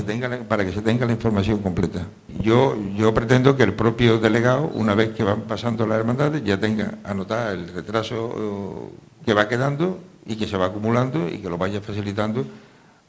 [0.48, 2.06] para que se tenga la información completa.
[2.40, 6.58] Yo, yo pretendo que el propio delegado, una vez que van pasando las hermandades, ya
[6.58, 11.50] tenga anotada el retraso eh, que va quedando y que se va acumulando y que
[11.50, 12.46] lo vaya facilitando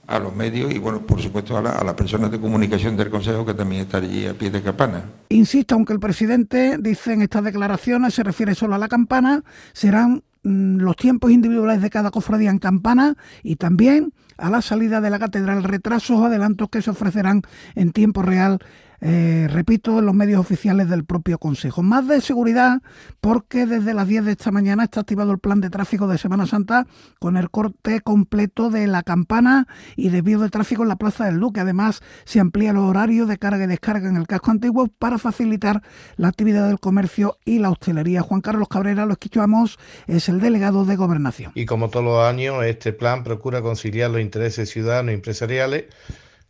[0.07, 3.53] a los medios y, bueno, por supuesto, a, las personas de comunicación del Consejo que
[3.53, 5.03] también están allí a pie de campana.
[5.29, 10.23] Insisto, aunque el presidente dice en estas declaraciones, se refiere solo a la campana, serán
[10.43, 15.09] mm, los tiempos individuales de cada cofradía en campana y también a la salida de
[15.09, 17.43] la catedral retrasos o adelantos que se ofrecerán
[17.75, 18.59] en tiempo real
[19.05, 21.83] eh, repito, en los medios oficiales del propio Consejo.
[21.83, 22.81] Más de seguridad
[23.19, 26.47] porque desde las 10 de esta mañana está activado el plan de tráfico de Semana
[26.47, 26.87] Santa
[27.19, 31.41] con el corte completo de la campana y desvío de tráfico en la Plaza del
[31.41, 31.59] Duque.
[31.59, 35.81] Además, se amplía los horarios de carga y descarga en el casco antiguo para facilitar
[36.15, 38.21] la actividad del comercio y la hostelería.
[38.21, 41.51] Juan Carlos Cabrera, lo escuchamos, es el delegado de Gobernación.
[41.55, 45.87] Y como todos los años, este plan procura conciliar los intereses ciudadanos y empresariales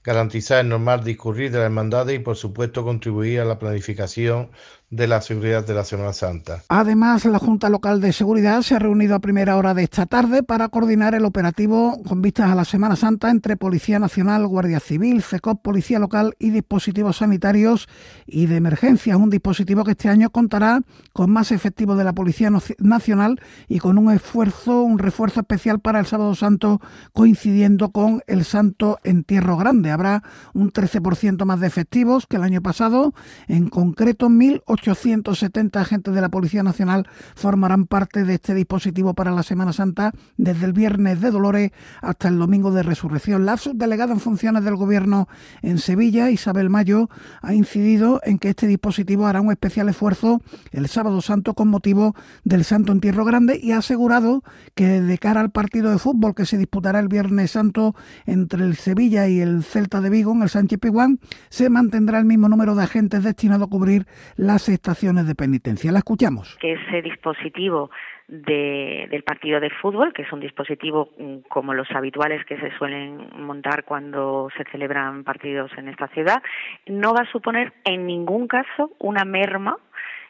[0.04, 4.52] garantizar el normal discurrir de la hermandad y, por supuesto, contribuir a la planificación
[4.94, 6.62] de la seguridad de la Semana Santa.
[6.70, 10.44] Además, la Junta Local de Seguridad se ha reunido a primera hora de esta tarde
[10.44, 15.24] para coordinar el operativo con vistas a la Semana Santa entre Policía Nacional, Guardia Civil,
[15.24, 17.88] CECOP, Policía Local y dispositivos sanitarios
[18.28, 19.18] y de emergencia.
[19.18, 23.98] Un dispositivo que este año contará con más efectivos de la Policía Nacional y con
[23.98, 26.80] un esfuerzo, un refuerzo especial para el Sábado Santo
[27.14, 29.90] coincidiendo con el Santo Entierro Grande.
[29.90, 30.22] Habrá
[30.54, 33.16] un 13% más de efectivos que el año pasado,
[33.48, 39.32] en concreto 1.800 870 agentes de la Policía Nacional formarán parte de este dispositivo para
[39.32, 43.46] la Semana Santa desde el viernes de Dolores hasta el domingo de Resurrección.
[43.46, 45.28] La subdelegada en funciones del Gobierno
[45.62, 47.10] en Sevilla, Isabel Mayo,
[47.42, 50.42] ha incidido en que este dispositivo hará un especial esfuerzo
[50.72, 54.44] el sábado santo con motivo del Santo Entierro Grande y ha asegurado
[54.76, 58.76] que de cara al partido de fútbol que se disputará el Viernes Santo entre el
[58.76, 61.20] Sevilla y el Celta de Vigo en el Sánchez Piguán,
[61.50, 65.92] se mantendrá el mismo número de agentes destinados a cubrir las estaciones de penitencia.
[65.92, 66.58] La escuchamos.
[66.60, 67.90] Que ese dispositivo
[68.28, 73.30] del partido de fútbol, que es un dispositivo mm, como los habituales que se suelen
[73.38, 76.42] montar cuando se celebran partidos en esta ciudad,
[76.88, 79.78] no va a suponer en ningún caso una merma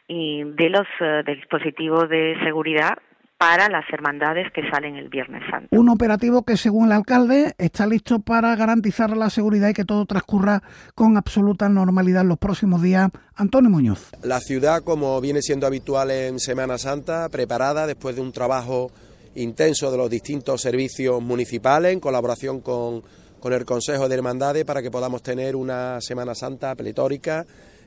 [0.06, 2.98] de los eh, dispositivos de seguridad
[3.44, 5.68] para las hermandades que salen el Viernes Santo.
[5.70, 10.06] Un operativo que, según el alcalde, está listo para garantizar la seguridad y que todo
[10.06, 10.62] transcurra
[10.94, 13.10] con absoluta normalidad en los próximos días.
[13.36, 14.08] Antonio Muñoz.
[14.22, 18.90] La ciudad, como viene siendo habitual en Semana Santa, preparada después de un trabajo
[19.34, 23.02] intenso de los distintos servicios municipales en colaboración con,
[23.40, 27.44] con el Consejo de Hermandades para que podamos tener una Semana Santa pletórica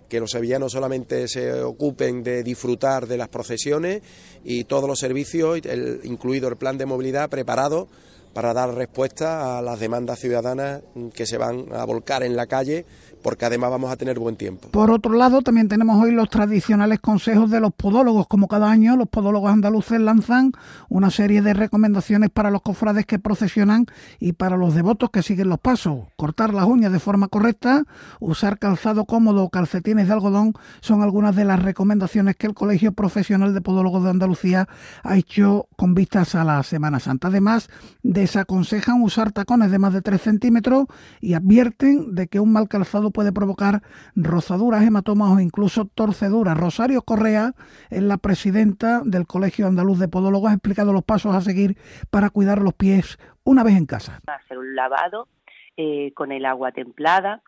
[0.07, 4.01] que los sevillanos solamente se ocupen de disfrutar de las procesiones
[4.43, 5.59] y todos los servicios,
[6.03, 7.87] incluido el plan de movilidad, preparado
[8.33, 10.81] para dar respuesta a las demandas ciudadanas
[11.13, 12.85] que se van a volcar en la calle
[13.21, 14.69] porque además vamos a tener buen tiempo.
[14.69, 18.27] Por otro lado, también tenemos hoy los tradicionales consejos de los podólogos.
[18.27, 20.51] Como cada año, los podólogos andaluces lanzan
[20.89, 23.85] una serie de recomendaciones para los cofrades que procesionan
[24.19, 26.05] y para los devotos que siguen los pasos.
[26.15, 27.83] Cortar las uñas de forma correcta,
[28.19, 32.93] usar calzado cómodo o calcetines de algodón son algunas de las recomendaciones que el Colegio
[32.93, 34.67] Profesional de Podólogos de Andalucía
[35.03, 37.27] ha hecho con vistas a la Semana Santa.
[37.27, 37.69] Además,
[38.03, 40.85] desaconsejan usar tacones de más de 3 centímetros
[41.21, 43.81] y advierten de que un mal calzado puede provocar
[44.15, 46.57] rozaduras, hematomas o incluso torceduras.
[46.57, 47.53] Rosario Correa
[47.89, 51.77] es la presidenta del Colegio Andaluz de Podólogos, ha explicado los pasos a seguir
[52.09, 54.19] para cuidar los pies una vez en casa.
[54.27, 55.27] Hacer un lavado
[55.75, 57.41] eh, con el agua templada,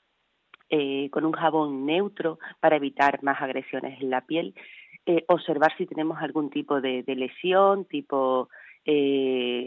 [0.69, 4.54] eh, con un jabón neutro para evitar más agresiones en la piel,
[5.06, 8.50] eh, observar si tenemos algún tipo de, de lesión, tipo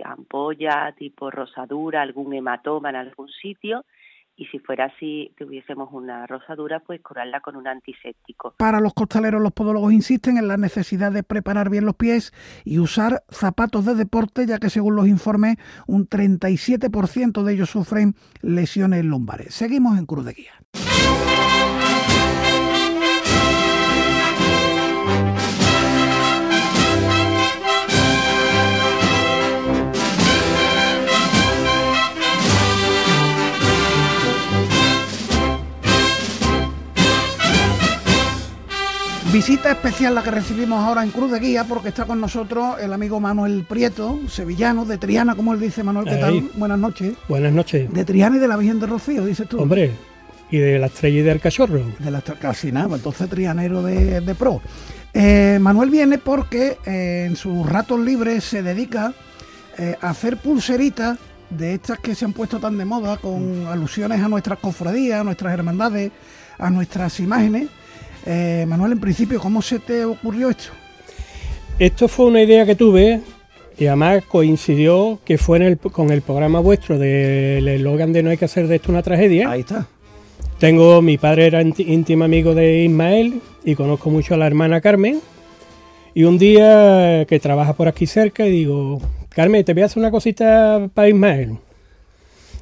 [0.04, 3.84] ampolla, tipo rosadura, algún hematoma en algún sitio
[4.42, 8.54] y si fuera así, tuviésemos una rosadura, pues curarla con un antiséptico.
[8.56, 12.32] Para los costaleros, los podólogos insisten en la necesidad de preparar bien los pies
[12.64, 18.14] y usar zapatos de deporte, ya que según los informes, un 37% de ellos sufren
[18.40, 19.54] lesiones lumbares.
[19.54, 21.31] Seguimos en Cruz de Guía.
[39.32, 42.92] Visita especial la que recibimos ahora en Cruz de Guía porque está con nosotros el
[42.92, 45.82] amigo Manuel Prieto, sevillano, de Triana, como él dice.
[45.82, 46.50] Manuel, ¿qué tal?
[46.54, 47.14] Buenas noches.
[47.30, 47.90] Buenas noches.
[47.90, 49.58] De Triana y de la Virgen de Rocío, dices tú.
[49.58, 49.92] Hombre,
[50.50, 51.80] y de la estrella y del cachorro.
[51.98, 54.60] De la casi nada, entonces trianero de, pro.
[55.14, 59.14] Eh, Manuel viene porque eh, en sus ratos libres se dedica
[59.78, 61.18] eh, a hacer pulseritas
[61.48, 65.24] de estas que se han puesto tan de moda con alusiones a nuestras cofradías, a
[65.24, 66.12] nuestras hermandades,
[66.58, 67.68] a nuestras imágenes
[68.26, 70.70] eh, Manuel, en principio, ¿cómo se te ocurrió esto?
[71.78, 73.20] Esto fue una idea que tuve
[73.78, 78.44] y además coincidió que fue con el programa vuestro del eslogan de No hay que
[78.44, 79.50] hacer de esto una tragedia.
[79.50, 79.86] Ahí está.
[80.58, 85.20] Tengo, mi padre era íntimo amigo de Ismael y conozco mucho a la hermana Carmen.
[86.14, 89.98] Y un día que trabaja por aquí cerca y digo, Carmen, te voy a hacer
[89.98, 91.56] una cosita para Ismael.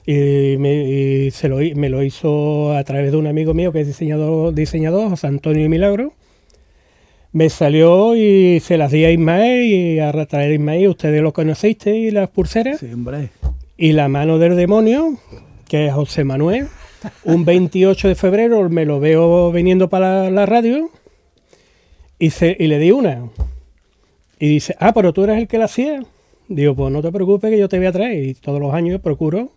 [0.06, 3.86] Y, me, se lo, me lo hizo a través de un amigo mío que es
[3.86, 6.14] diseñador, diseñador José Antonio Milagro.
[7.32, 11.32] Me salió y se las di a Ismael y a través de Ismael, ustedes lo
[11.32, 12.80] conocisteis, las pulseras.
[12.80, 13.28] Sí, hombre.
[13.76, 15.16] Y la mano del demonio,
[15.68, 16.66] que es José Manuel.
[17.24, 20.90] Un 28 de febrero me lo veo viniendo para la, radio
[22.18, 23.30] y, y le di una.
[24.40, 26.02] Y dice, ah, pero tú eres el que la hacía.
[26.48, 28.24] Digo, pues no te preocupes que yo te voy a traer.
[28.24, 29.52] Y todos los años procuro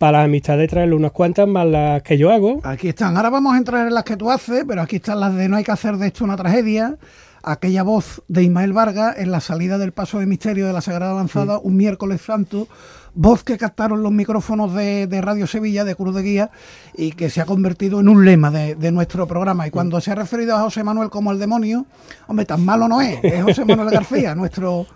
[0.00, 2.62] para la amistad de traerle unas cuantas más las que yo hago.
[2.64, 3.18] Aquí están.
[3.18, 5.58] Ahora vamos a entrar en las que tú haces, pero aquí están las de No
[5.58, 6.96] hay que hacer de esto una tragedia.
[7.42, 11.12] Aquella voz de Ismael Vargas en la salida del paso de misterio de la Sagrada
[11.12, 12.66] Lanzada, un miércoles santo.
[13.12, 16.50] Voz que captaron los micrófonos de, Radio Sevilla, de Cruz de Guía,
[16.96, 19.66] y que se ha convertido en un lema de, nuestro programa.
[19.66, 21.84] Y cuando se ha referido a José Manuel como el demonio,
[22.26, 23.22] hombre, tan malo no es.
[23.22, 24.86] Es José Manuel García, nuestro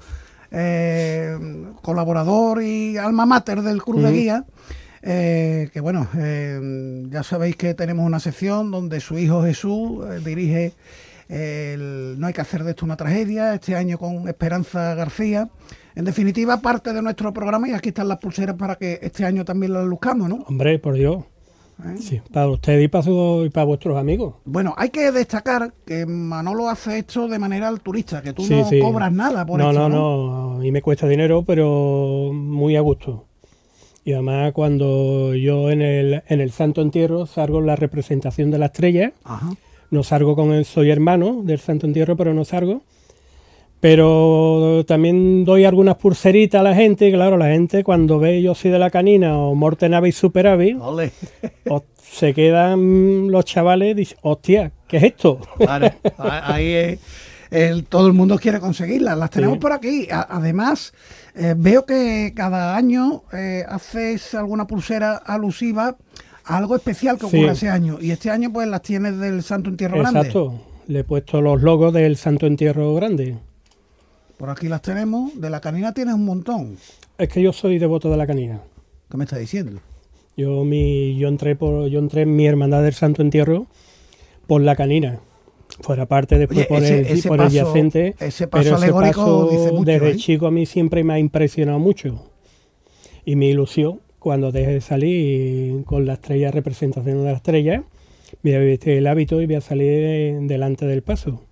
[0.51, 1.37] eh,
[1.83, 4.45] colaborador y alma mater del Cruz de Guía.
[5.07, 10.21] Eh, que bueno, eh, ya sabéis que tenemos una sección donde su hijo Jesús eh,
[10.25, 10.73] dirige
[11.29, 15.51] el No hay que hacer de esto una tragedia, este año con Esperanza García.
[15.95, 19.45] En definitiva, parte de nuestro programa y aquí están las pulseras para que este año
[19.45, 20.37] también las luzcamos, ¿no?
[20.49, 21.25] Hombre, por Dios.
[21.99, 23.11] Sí, para usted y para,
[23.45, 24.37] y para vuestros amigos.
[24.45, 29.13] Bueno, hay que destacar que Manolo hace esto de manera altruista, que tú no cobras
[29.13, 29.81] nada por no, esto.
[29.81, 33.27] No, no, no, y me cuesta dinero, pero muy a gusto.
[34.05, 38.67] Y además cuando yo en el, en el Santo Entierro salgo la representación de la
[38.67, 39.13] estrella,
[39.91, 42.83] no salgo con el soy hermano del Santo Entierro, pero no salgo.
[43.81, 48.71] Pero también doy algunas pulseritas a la gente, claro, la gente cuando ve yo soy
[48.71, 50.77] de la canina o Morte Nave y Superavi,
[52.01, 55.41] se quedan los chavales y dicen, hostia, ¿qué es esto?
[56.19, 57.01] ahí es
[57.55, 59.17] el, todo el mundo quiere conseguirlas.
[59.17, 60.09] Las tenemos por aquí.
[60.11, 60.93] además,
[61.37, 65.97] eh, veo que cada año eh, haces alguna pulsera alusiva
[66.45, 67.99] a algo especial que ocurre ese año.
[68.01, 70.19] Y este año, pues las tienes del Santo Entierro Grande.
[70.19, 70.61] Exacto.
[70.89, 73.37] Le he puesto los logos del Santo Entierro Grande.
[74.37, 75.41] Por aquí las tenemos.
[75.41, 76.77] De la canina tienes un montón.
[77.19, 78.61] Es que yo soy devoto de la canina.
[79.09, 79.81] ¿Qué me estás diciendo?
[80.37, 83.69] Yo mi yo entré por yo entré en mi hermandad del Santo Entierro
[84.49, 85.21] por la canina.
[85.81, 88.15] Fuera parte después por, el, por el yacente.
[88.21, 90.17] Ese paso alegórico dice mucho, desde ¿eh?
[90.17, 92.31] chico a mí siempre me ha impresionado mucho.
[93.25, 97.83] Y mi ilusión, cuando deje de salir con la estrella, representación de la estrella,
[98.43, 101.43] voy a vestir el hábito y voy a salir delante del paso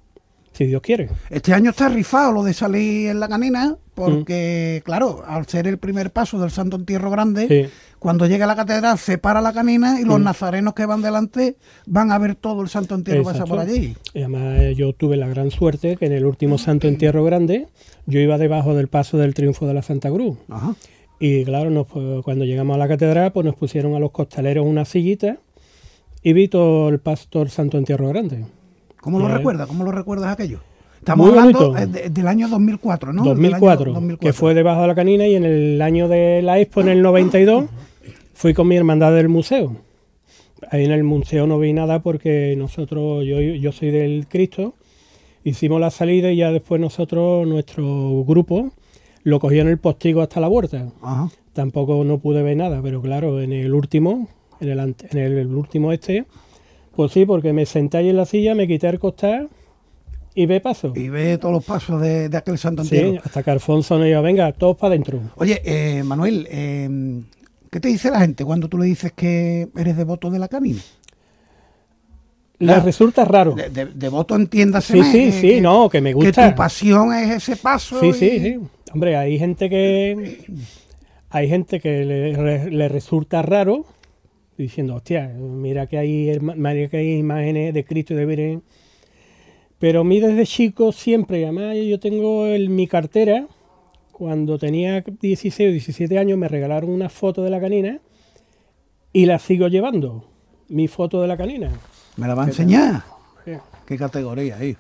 [0.53, 1.09] si Dios quiere.
[1.31, 4.85] Este año está rifado lo de salir en la canina, porque, mm.
[4.85, 8.99] claro, al ser el primer paso del Santo Entierro Grande, cuando llega a la catedral
[8.99, 10.25] se para la canina y los mm.
[10.25, 13.95] nazarenos que van delante van a ver todo el Santo Entierro que pasa por allí.
[14.15, 17.69] Y además eh, yo tuve la gran suerte que en el último Santo Entierro Grande
[18.07, 20.37] yo iba debajo del paso del triunfo de la Santa Cruz.
[21.21, 21.87] Y claro,
[22.25, 25.39] cuando llegamos a la catedral, pues nos pusieron a los costaleros una sillita
[26.23, 28.45] y vi todo el del Santo Entierro Grande.
[29.03, 29.67] ¿Cómo lo recuerdas?
[29.67, 30.61] ¿Cómo lo recuerdas aquello?
[31.01, 33.25] Estamos hablando del año 2004, ¿no?
[33.25, 36.89] 2004, que fue debajo de la canina y en el año de la Expo, en
[36.89, 37.65] el 92,
[38.33, 39.77] fui con mi hermandad del museo.
[40.71, 44.75] Ahí en el museo no vi nada porque nosotros, yo, yo soy del Cristo,
[45.43, 48.71] hicimos la salida y ya después nosotros, nuestro grupo,
[49.25, 50.87] lo cogió en el postigo hasta la huerta.
[51.55, 54.29] Tampoco no pude ver nada, pero claro, en el último,
[54.61, 54.79] en el,
[55.11, 56.25] en el último este,
[56.95, 59.49] pues sí, porque me senté ahí en la silla, me quité el costar
[60.35, 60.93] y ve paso.
[60.97, 62.85] Y ve todos los pasos de, aquel Santo.
[62.85, 65.21] Sí, hasta que Alfonso nos dijo, venga, todos para adentro.
[65.37, 67.23] Oye, eh, Manuel, eh,
[67.71, 70.81] ¿qué te dice la gente cuando tú le dices que eres devoto de la camina?
[72.59, 73.55] Le resulta raro.
[73.55, 75.03] De, devoto entiéndase.
[75.03, 76.45] Sí, sí, sí, no, que me gusta.
[76.45, 77.99] Que tu pasión es ese paso.
[78.01, 78.59] Sí, sí, sí.
[78.93, 80.47] Hombre, hay gente que.
[81.31, 83.87] Hay gente que le, le resulta raro
[84.57, 88.63] diciendo, hostia, mira que hay, mira que hay imágenes de Cristo y de Virgen.
[89.79, 93.47] Pero a mí desde chico siempre, además yo tengo en mi cartera,
[94.13, 98.01] cuando tenía 16 o 17 años me regalaron una foto de la canina
[99.13, 100.25] y la sigo llevando,
[100.69, 101.71] mi foto de la canina.
[102.17, 103.03] ¿Me la va a enseñar?
[103.87, 104.77] ¿Qué categoría ahí?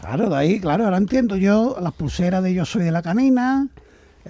[0.00, 3.68] Claro, de ahí, claro, ahora entiendo yo las pulseras de Yo Soy de la Canina,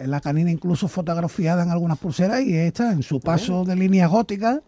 [0.07, 4.61] la canina incluso fotografiada en algunas pulseras y esta en su paso de línea gótica,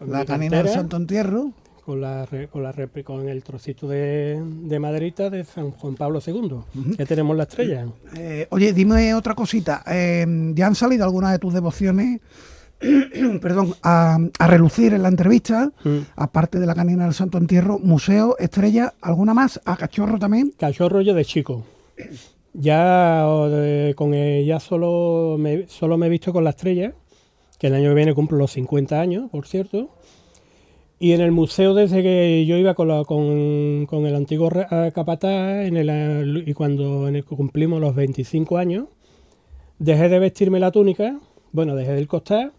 [0.00, 1.52] la canina del Santo Entierro.
[1.84, 6.96] Con, la, con, la, con el trocito de, de maderita de San Juan Pablo II.
[6.98, 7.86] Ya tenemos la estrella.
[8.16, 9.84] Eh, oye, dime otra cosita.
[9.86, 12.20] Eh, ¿Ya han salido algunas de tus devociones?
[13.40, 15.98] perdón, a, relucir en la entrevista, mm.
[16.16, 19.60] aparte de la canina del Santo Entierro, museo, estrella, ¿alguna más?
[19.64, 20.52] ¿A cachorro también?
[20.58, 21.64] Cachorro yo de chico.
[22.58, 23.26] Ya
[23.96, 26.94] con ya solo me, solo me he visto con la estrella,
[27.58, 29.90] que el año que viene cumplo los 50 años, por cierto.
[30.98, 34.50] Y en el museo, desde que yo iba con, con, el antiguo
[34.94, 38.86] capataz, en el, y cuando cumplimos los 25 años,
[39.78, 41.18] dejé de vestirme la túnica,
[41.52, 42.52] bueno, dejé del costar,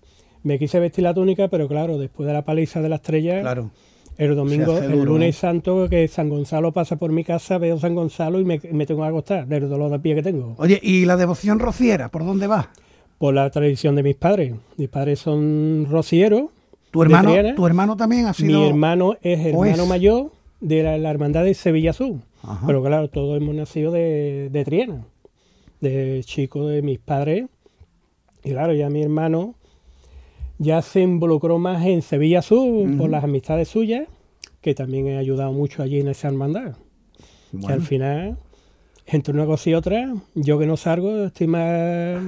[0.43, 3.71] me quise vestir la túnica, pero claro, después de la paliza de la estrella, claro.
[4.18, 8.39] El domingo, el lunes santo, que San Gonzalo pasa por mi casa, veo San Gonzalo
[8.39, 10.55] y me, tengo que acostar del dolor de pie que tengo.
[10.57, 12.09] Oye, ¿y la devoción rociera?
[12.09, 12.72] ¿Por dónde va?
[13.20, 14.55] Por la tradición de mis padres.
[14.78, 16.45] Mis padres son rocieros.
[16.89, 18.59] ¿Tu hermano, ¿tu hermano también ha sido...?
[18.59, 22.22] Mi hermano es hermano mayor de la, hermandad de Sevilla Azul.
[22.65, 25.05] Pero claro, todos hemos nacido de, de Triana,
[25.80, 27.45] de chico de mis padres.
[28.43, 29.53] Y claro, ya mi hermano
[30.58, 34.08] ya se involucró más en Sevilla Sur por las amistades suyas,
[34.62, 36.76] que también he ayudado mucho allí en esa hermandad.
[37.66, 38.38] Que al final,
[39.05, 42.22] entre una cosa y otra, yo que no salgo, estoy más...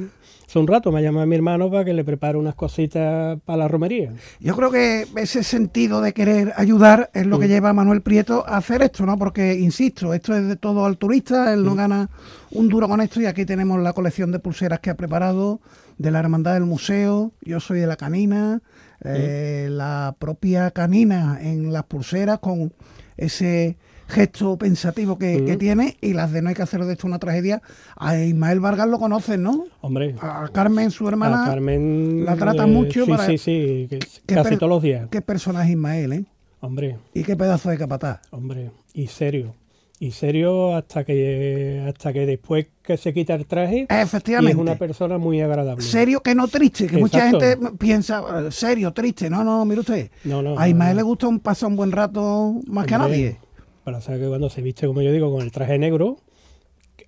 [0.47, 3.67] Hace un rato me llama mi hermano para que le prepare unas cositas para la
[3.67, 4.13] romería.
[4.39, 8.43] Yo creo que ese sentido de querer ayudar es lo que lleva a Manuel Prieto
[8.47, 9.15] a hacer esto, ¿no?
[9.15, 12.09] Porque, insisto, esto es de todo al turista, él no gana
[12.49, 15.59] un duro con esto y aquí tenemos la colección de pulseras que ha preparado
[15.99, 18.61] de la Hermandad del Museo, yo soy de la canina,
[19.03, 22.73] eh, la propia canina en las pulseras con
[23.17, 23.77] ese
[24.07, 27.61] gesto pensativo que, tiene y las de no hay que hacer de esto una tragedia.
[27.97, 29.65] A Ismael Vargas lo conocen, ¿no?
[29.81, 30.15] Hombre.
[30.21, 33.05] A Carmen, su hermana, Carmen, la trata mucho.
[33.05, 35.09] Sí, sí, sí, casi todos los días.
[35.11, 36.25] Qué personaje Ismael, ¿eh?
[36.61, 36.97] Hombre.
[37.13, 38.21] Y qué pedazo de capataz.
[38.31, 39.53] Hombre, y serio
[39.99, 44.75] y serio hasta que hasta que después que se quita el traje efectivamente es una
[44.75, 45.83] persona muy agradable.
[45.83, 50.09] Serio que no triste que mucha gente piensa serio triste no no mire usted.
[50.23, 53.37] No, no, a Ismael le gusta un pasar un buen rato más que a nadie.
[53.83, 56.17] para saber que cuando se viste, como yo digo, con el traje negro,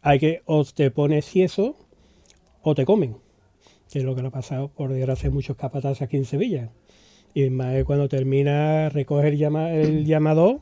[0.01, 1.75] hay que o te pones cieso
[2.61, 3.17] o te comen,
[3.89, 6.71] que es lo que le ha pasado por desgracia muchos capatazes aquí en Sevilla.
[7.33, 10.61] Y más cuando termina recoger llama, el llamado,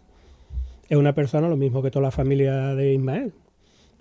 [0.89, 3.33] es una persona lo mismo que toda la familia de Ismael.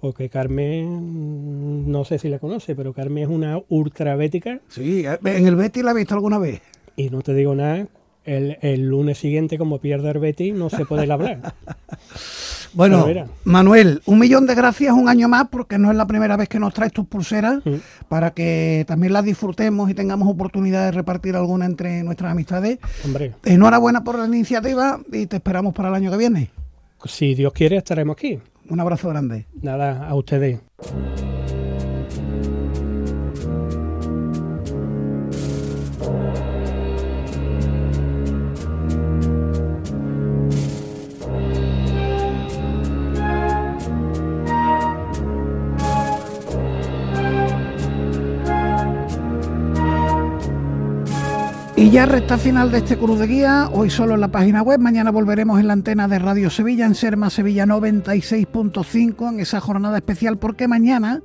[0.01, 4.61] Porque Carmen, no sé si la conoce, pero Carmen es una ultrabética.
[4.69, 6.61] Sí, en el Betty la he visto alguna vez.
[6.97, 7.89] Y no te digo nada,
[8.25, 11.55] el, el lunes siguiente, como pierde el Betty, no se puede hablar.
[12.75, 13.07] Bueno,
[13.45, 16.59] Manuel, un millón de gracias un año más porque no es la primera vez que
[16.59, 18.09] nos traes tus pulseras mm.
[18.09, 22.79] para que también las disfrutemos y tengamos oportunidad de repartir alguna entre nuestras amistades.
[23.05, 23.33] Hombre.
[23.45, 26.51] Enhorabuena por la iniciativa y te esperamos para el año que viene.
[27.05, 28.39] Si Dios quiere, estaremos aquí.
[28.69, 29.47] Un abrazo grande.
[29.63, 30.61] Nada, a ustedes.
[51.79, 54.81] Y ya resta final de este Cruz de Guía, hoy solo en la página web,
[54.81, 59.97] mañana volveremos en la antena de Radio Sevilla, en Serma Sevilla 96.5, en esa jornada
[59.97, 61.23] especial, porque mañana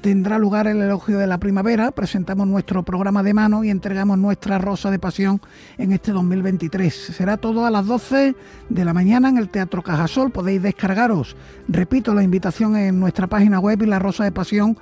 [0.00, 1.90] tendrá lugar el elogio de la primavera.
[1.90, 5.40] Presentamos nuestro programa de mano y entregamos nuestra rosa de pasión
[5.78, 6.94] en este 2023.
[6.94, 8.34] Será todo a las 12
[8.68, 10.30] de la mañana en el Teatro Cajasol.
[10.30, 11.36] Podéis descargaros,
[11.68, 14.78] repito, la invitación en nuestra página web y la rosa de pasión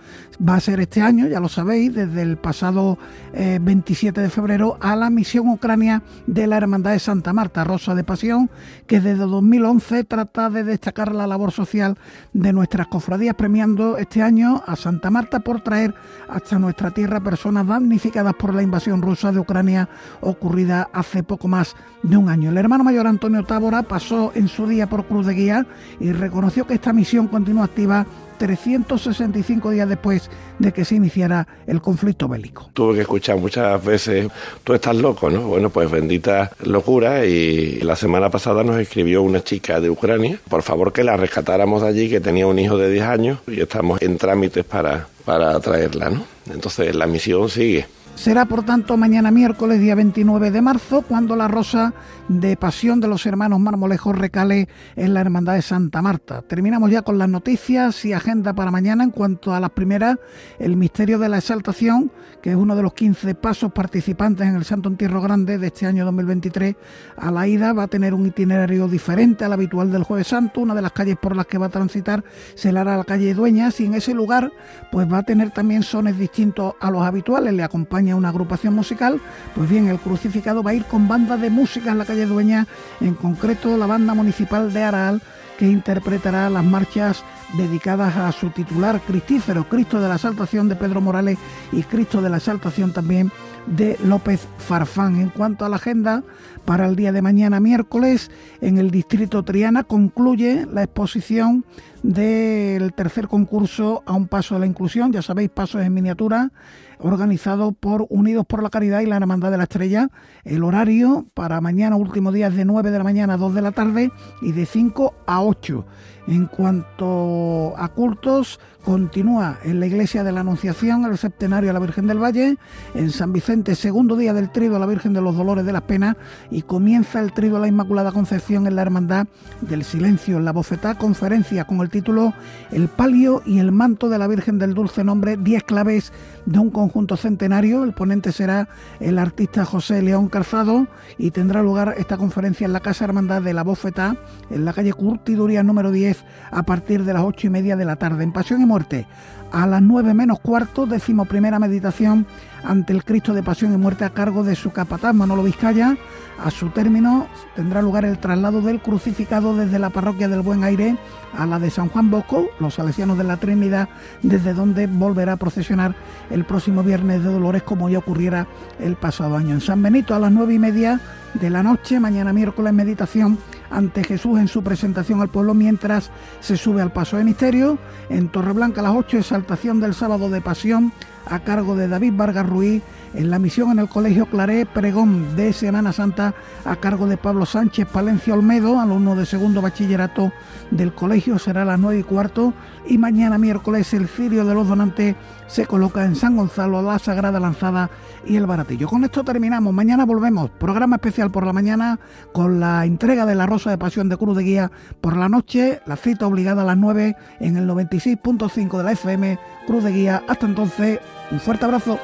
[0.47, 2.99] va a ser este año, ya lo sabéis, desde el pasado
[3.33, 7.95] 27 eh, de febrero a la misión Ucrania de la Hermandad de Santa Marta, Rosa
[7.95, 8.51] de Pasión,
[8.87, 11.99] que desde 2011 trata de destacar la labor social
[12.33, 15.95] de nuestras cofradías, premiando este año a Santa Marta por traer
[16.29, 19.89] hasta nuestra tierra personas damnificadas por la invasión rusa de Ucrania
[20.21, 22.51] ocurrida hace poco más de un año.
[22.51, 25.67] El hermano mayor Antonio Tábora pasó en su día por Cruz de Guía
[26.01, 28.07] y reconoció que esta misión continúa activa
[28.39, 32.71] 365 días después de que se iniciara el conflicto bélico.
[32.73, 34.29] Tuve que escuchar muchas veces,
[34.65, 35.43] tú estás loco, ¿no?
[35.43, 40.63] Bueno, pues bendita locura y la semana pasada nos escribió una chica de Ucrania, por
[40.63, 44.01] favor que la rescatáramos de allí, que tenía un hijo de 10 años y estamos
[44.03, 46.25] en trámites para, para traerla, ¿no?
[46.51, 47.87] Entonces la misión sigue.
[48.19, 51.95] Será por tanto mañana miércoles día 29 de marzo cuando la rosa
[52.27, 56.43] de pasión de los hermanos Marmolejos recale en la Hermandad de Santa Marta.
[56.43, 60.19] Terminamos ya con las noticias y agenda para mañana en cuanto a las primeras,
[60.59, 62.11] el misterio de la exaltación,
[62.43, 65.87] que es uno de los 15 pasos participantes en el Santo Entierro Grande de este
[65.87, 66.75] año 2023.
[67.19, 70.75] A la ida va a tener un itinerario diferente al habitual del Jueves Santo, una
[70.75, 72.25] de las calles por las que va a transitar
[72.57, 74.51] será la calle Dueñas y en ese lugar
[74.91, 79.21] pues va a tener también sones distintos a los habituales, le acompaña una agrupación musical,
[79.55, 82.67] pues bien, el crucificado va a ir con banda de música en la calle Dueña,
[83.01, 85.23] en concreto la banda municipal de Aral,
[85.59, 87.25] que interpretará las marchas
[87.57, 91.39] dedicadas a su titular cristífero, Cristo de la Exaltación de Pedro Morales
[91.73, 93.33] y Cristo de la Exaltación también
[93.67, 95.21] de López Farfán.
[95.21, 96.23] En cuanto a la agenda,
[96.65, 98.31] para el día de mañana miércoles,
[98.61, 101.65] en el distrito Triana concluye la exposición
[102.03, 106.53] del tercer concurso a un paso de la inclusión, ya sabéis, pasos en miniatura
[107.01, 110.11] organizado por Unidos por la Caridad y la Hermandad de la Estrella.
[110.45, 113.63] El horario para mañana, último día, es de 9 de la mañana a 2 de
[113.63, 114.11] la tarde
[114.43, 115.87] y de 5 a 8.
[116.29, 121.79] En cuanto a cultos, continúa en la iglesia de la Anunciación el septenario a la
[121.79, 122.57] Virgen del Valle,
[122.95, 125.83] en San Vicente, segundo día del trido a la Virgen de los Dolores de las
[125.83, 126.17] Penas
[126.51, 129.27] y comienza el trido a la Inmaculada Concepción en la Hermandad
[129.63, 132.33] del Silencio, en la bofetá conferencia con el título
[132.71, 136.13] El palio y el manto de la Virgen del Dulce Nombre, 10 claves
[136.47, 137.85] de un conjunto centenario.
[137.85, 138.69] El ponente será
[139.01, 140.87] el artista José León Calzado
[141.19, 144.17] y tendrá lugar esta conferencia en la Casa Hermandad de la Bofetá,
[144.51, 146.18] en la calle Curtiduría número 10,
[146.51, 148.25] a partir de las ocho y media de la tarde.
[148.25, 149.07] En Pasión y Muerte,
[149.53, 152.27] a las 9 menos cuarto, décimo primera meditación
[152.63, 155.97] ante el Cristo de Pasión y Muerte a cargo de su capataz Manolo Vizcaya.
[156.43, 160.97] A su término tendrá lugar el traslado del crucificado desde la parroquia del Buen Aire
[161.37, 163.89] a la de San Juan Bosco, los salesianos de la Trinidad,
[164.23, 165.95] desde donde volverá a procesionar
[166.31, 168.47] el próximo viernes de Dolores como ya ocurriera
[168.79, 169.55] el pasado año.
[169.55, 171.01] En San Benito a las nueve y media
[171.35, 173.39] de la noche, mañana miércoles meditación
[173.71, 176.11] ante Jesús en su presentación al pueblo mientras
[176.41, 177.79] se sube al paso de misterio.
[178.09, 180.93] En Torreblanca a las 8, exaltación del sábado de pasión
[181.29, 182.83] a cargo de David Vargas Ruiz.
[183.15, 187.47] En la misión en el Colegio Claré, pregón de Semana Santa a cargo de Pablo
[187.47, 190.31] Sánchez Palencia Olmedo, alumno de segundo bachillerato
[190.71, 192.53] del colegio, será a las 9 y cuarto.
[192.87, 195.17] Y mañana miércoles el cirio de los donantes
[195.47, 197.91] se coloca en San Gonzalo, la Sagrada Lanzada
[198.27, 198.87] y el Baratillo.
[198.87, 199.73] Con esto terminamos.
[199.73, 200.51] Mañana volvemos.
[200.51, 201.99] Programa especial por la mañana
[202.33, 204.71] con la entrega de la Rosa de Pasión de Cruz de Guía
[205.01, 205.81] por la noche.
[205.87, 209.39] La cita obligada a las 9 en el 96.5 de la FM
[209.69, 210.23] Cruz de Guía.
[210.27, 210.99] Hasta entonces,
[211.31, 212.01] un fuerte abrazo.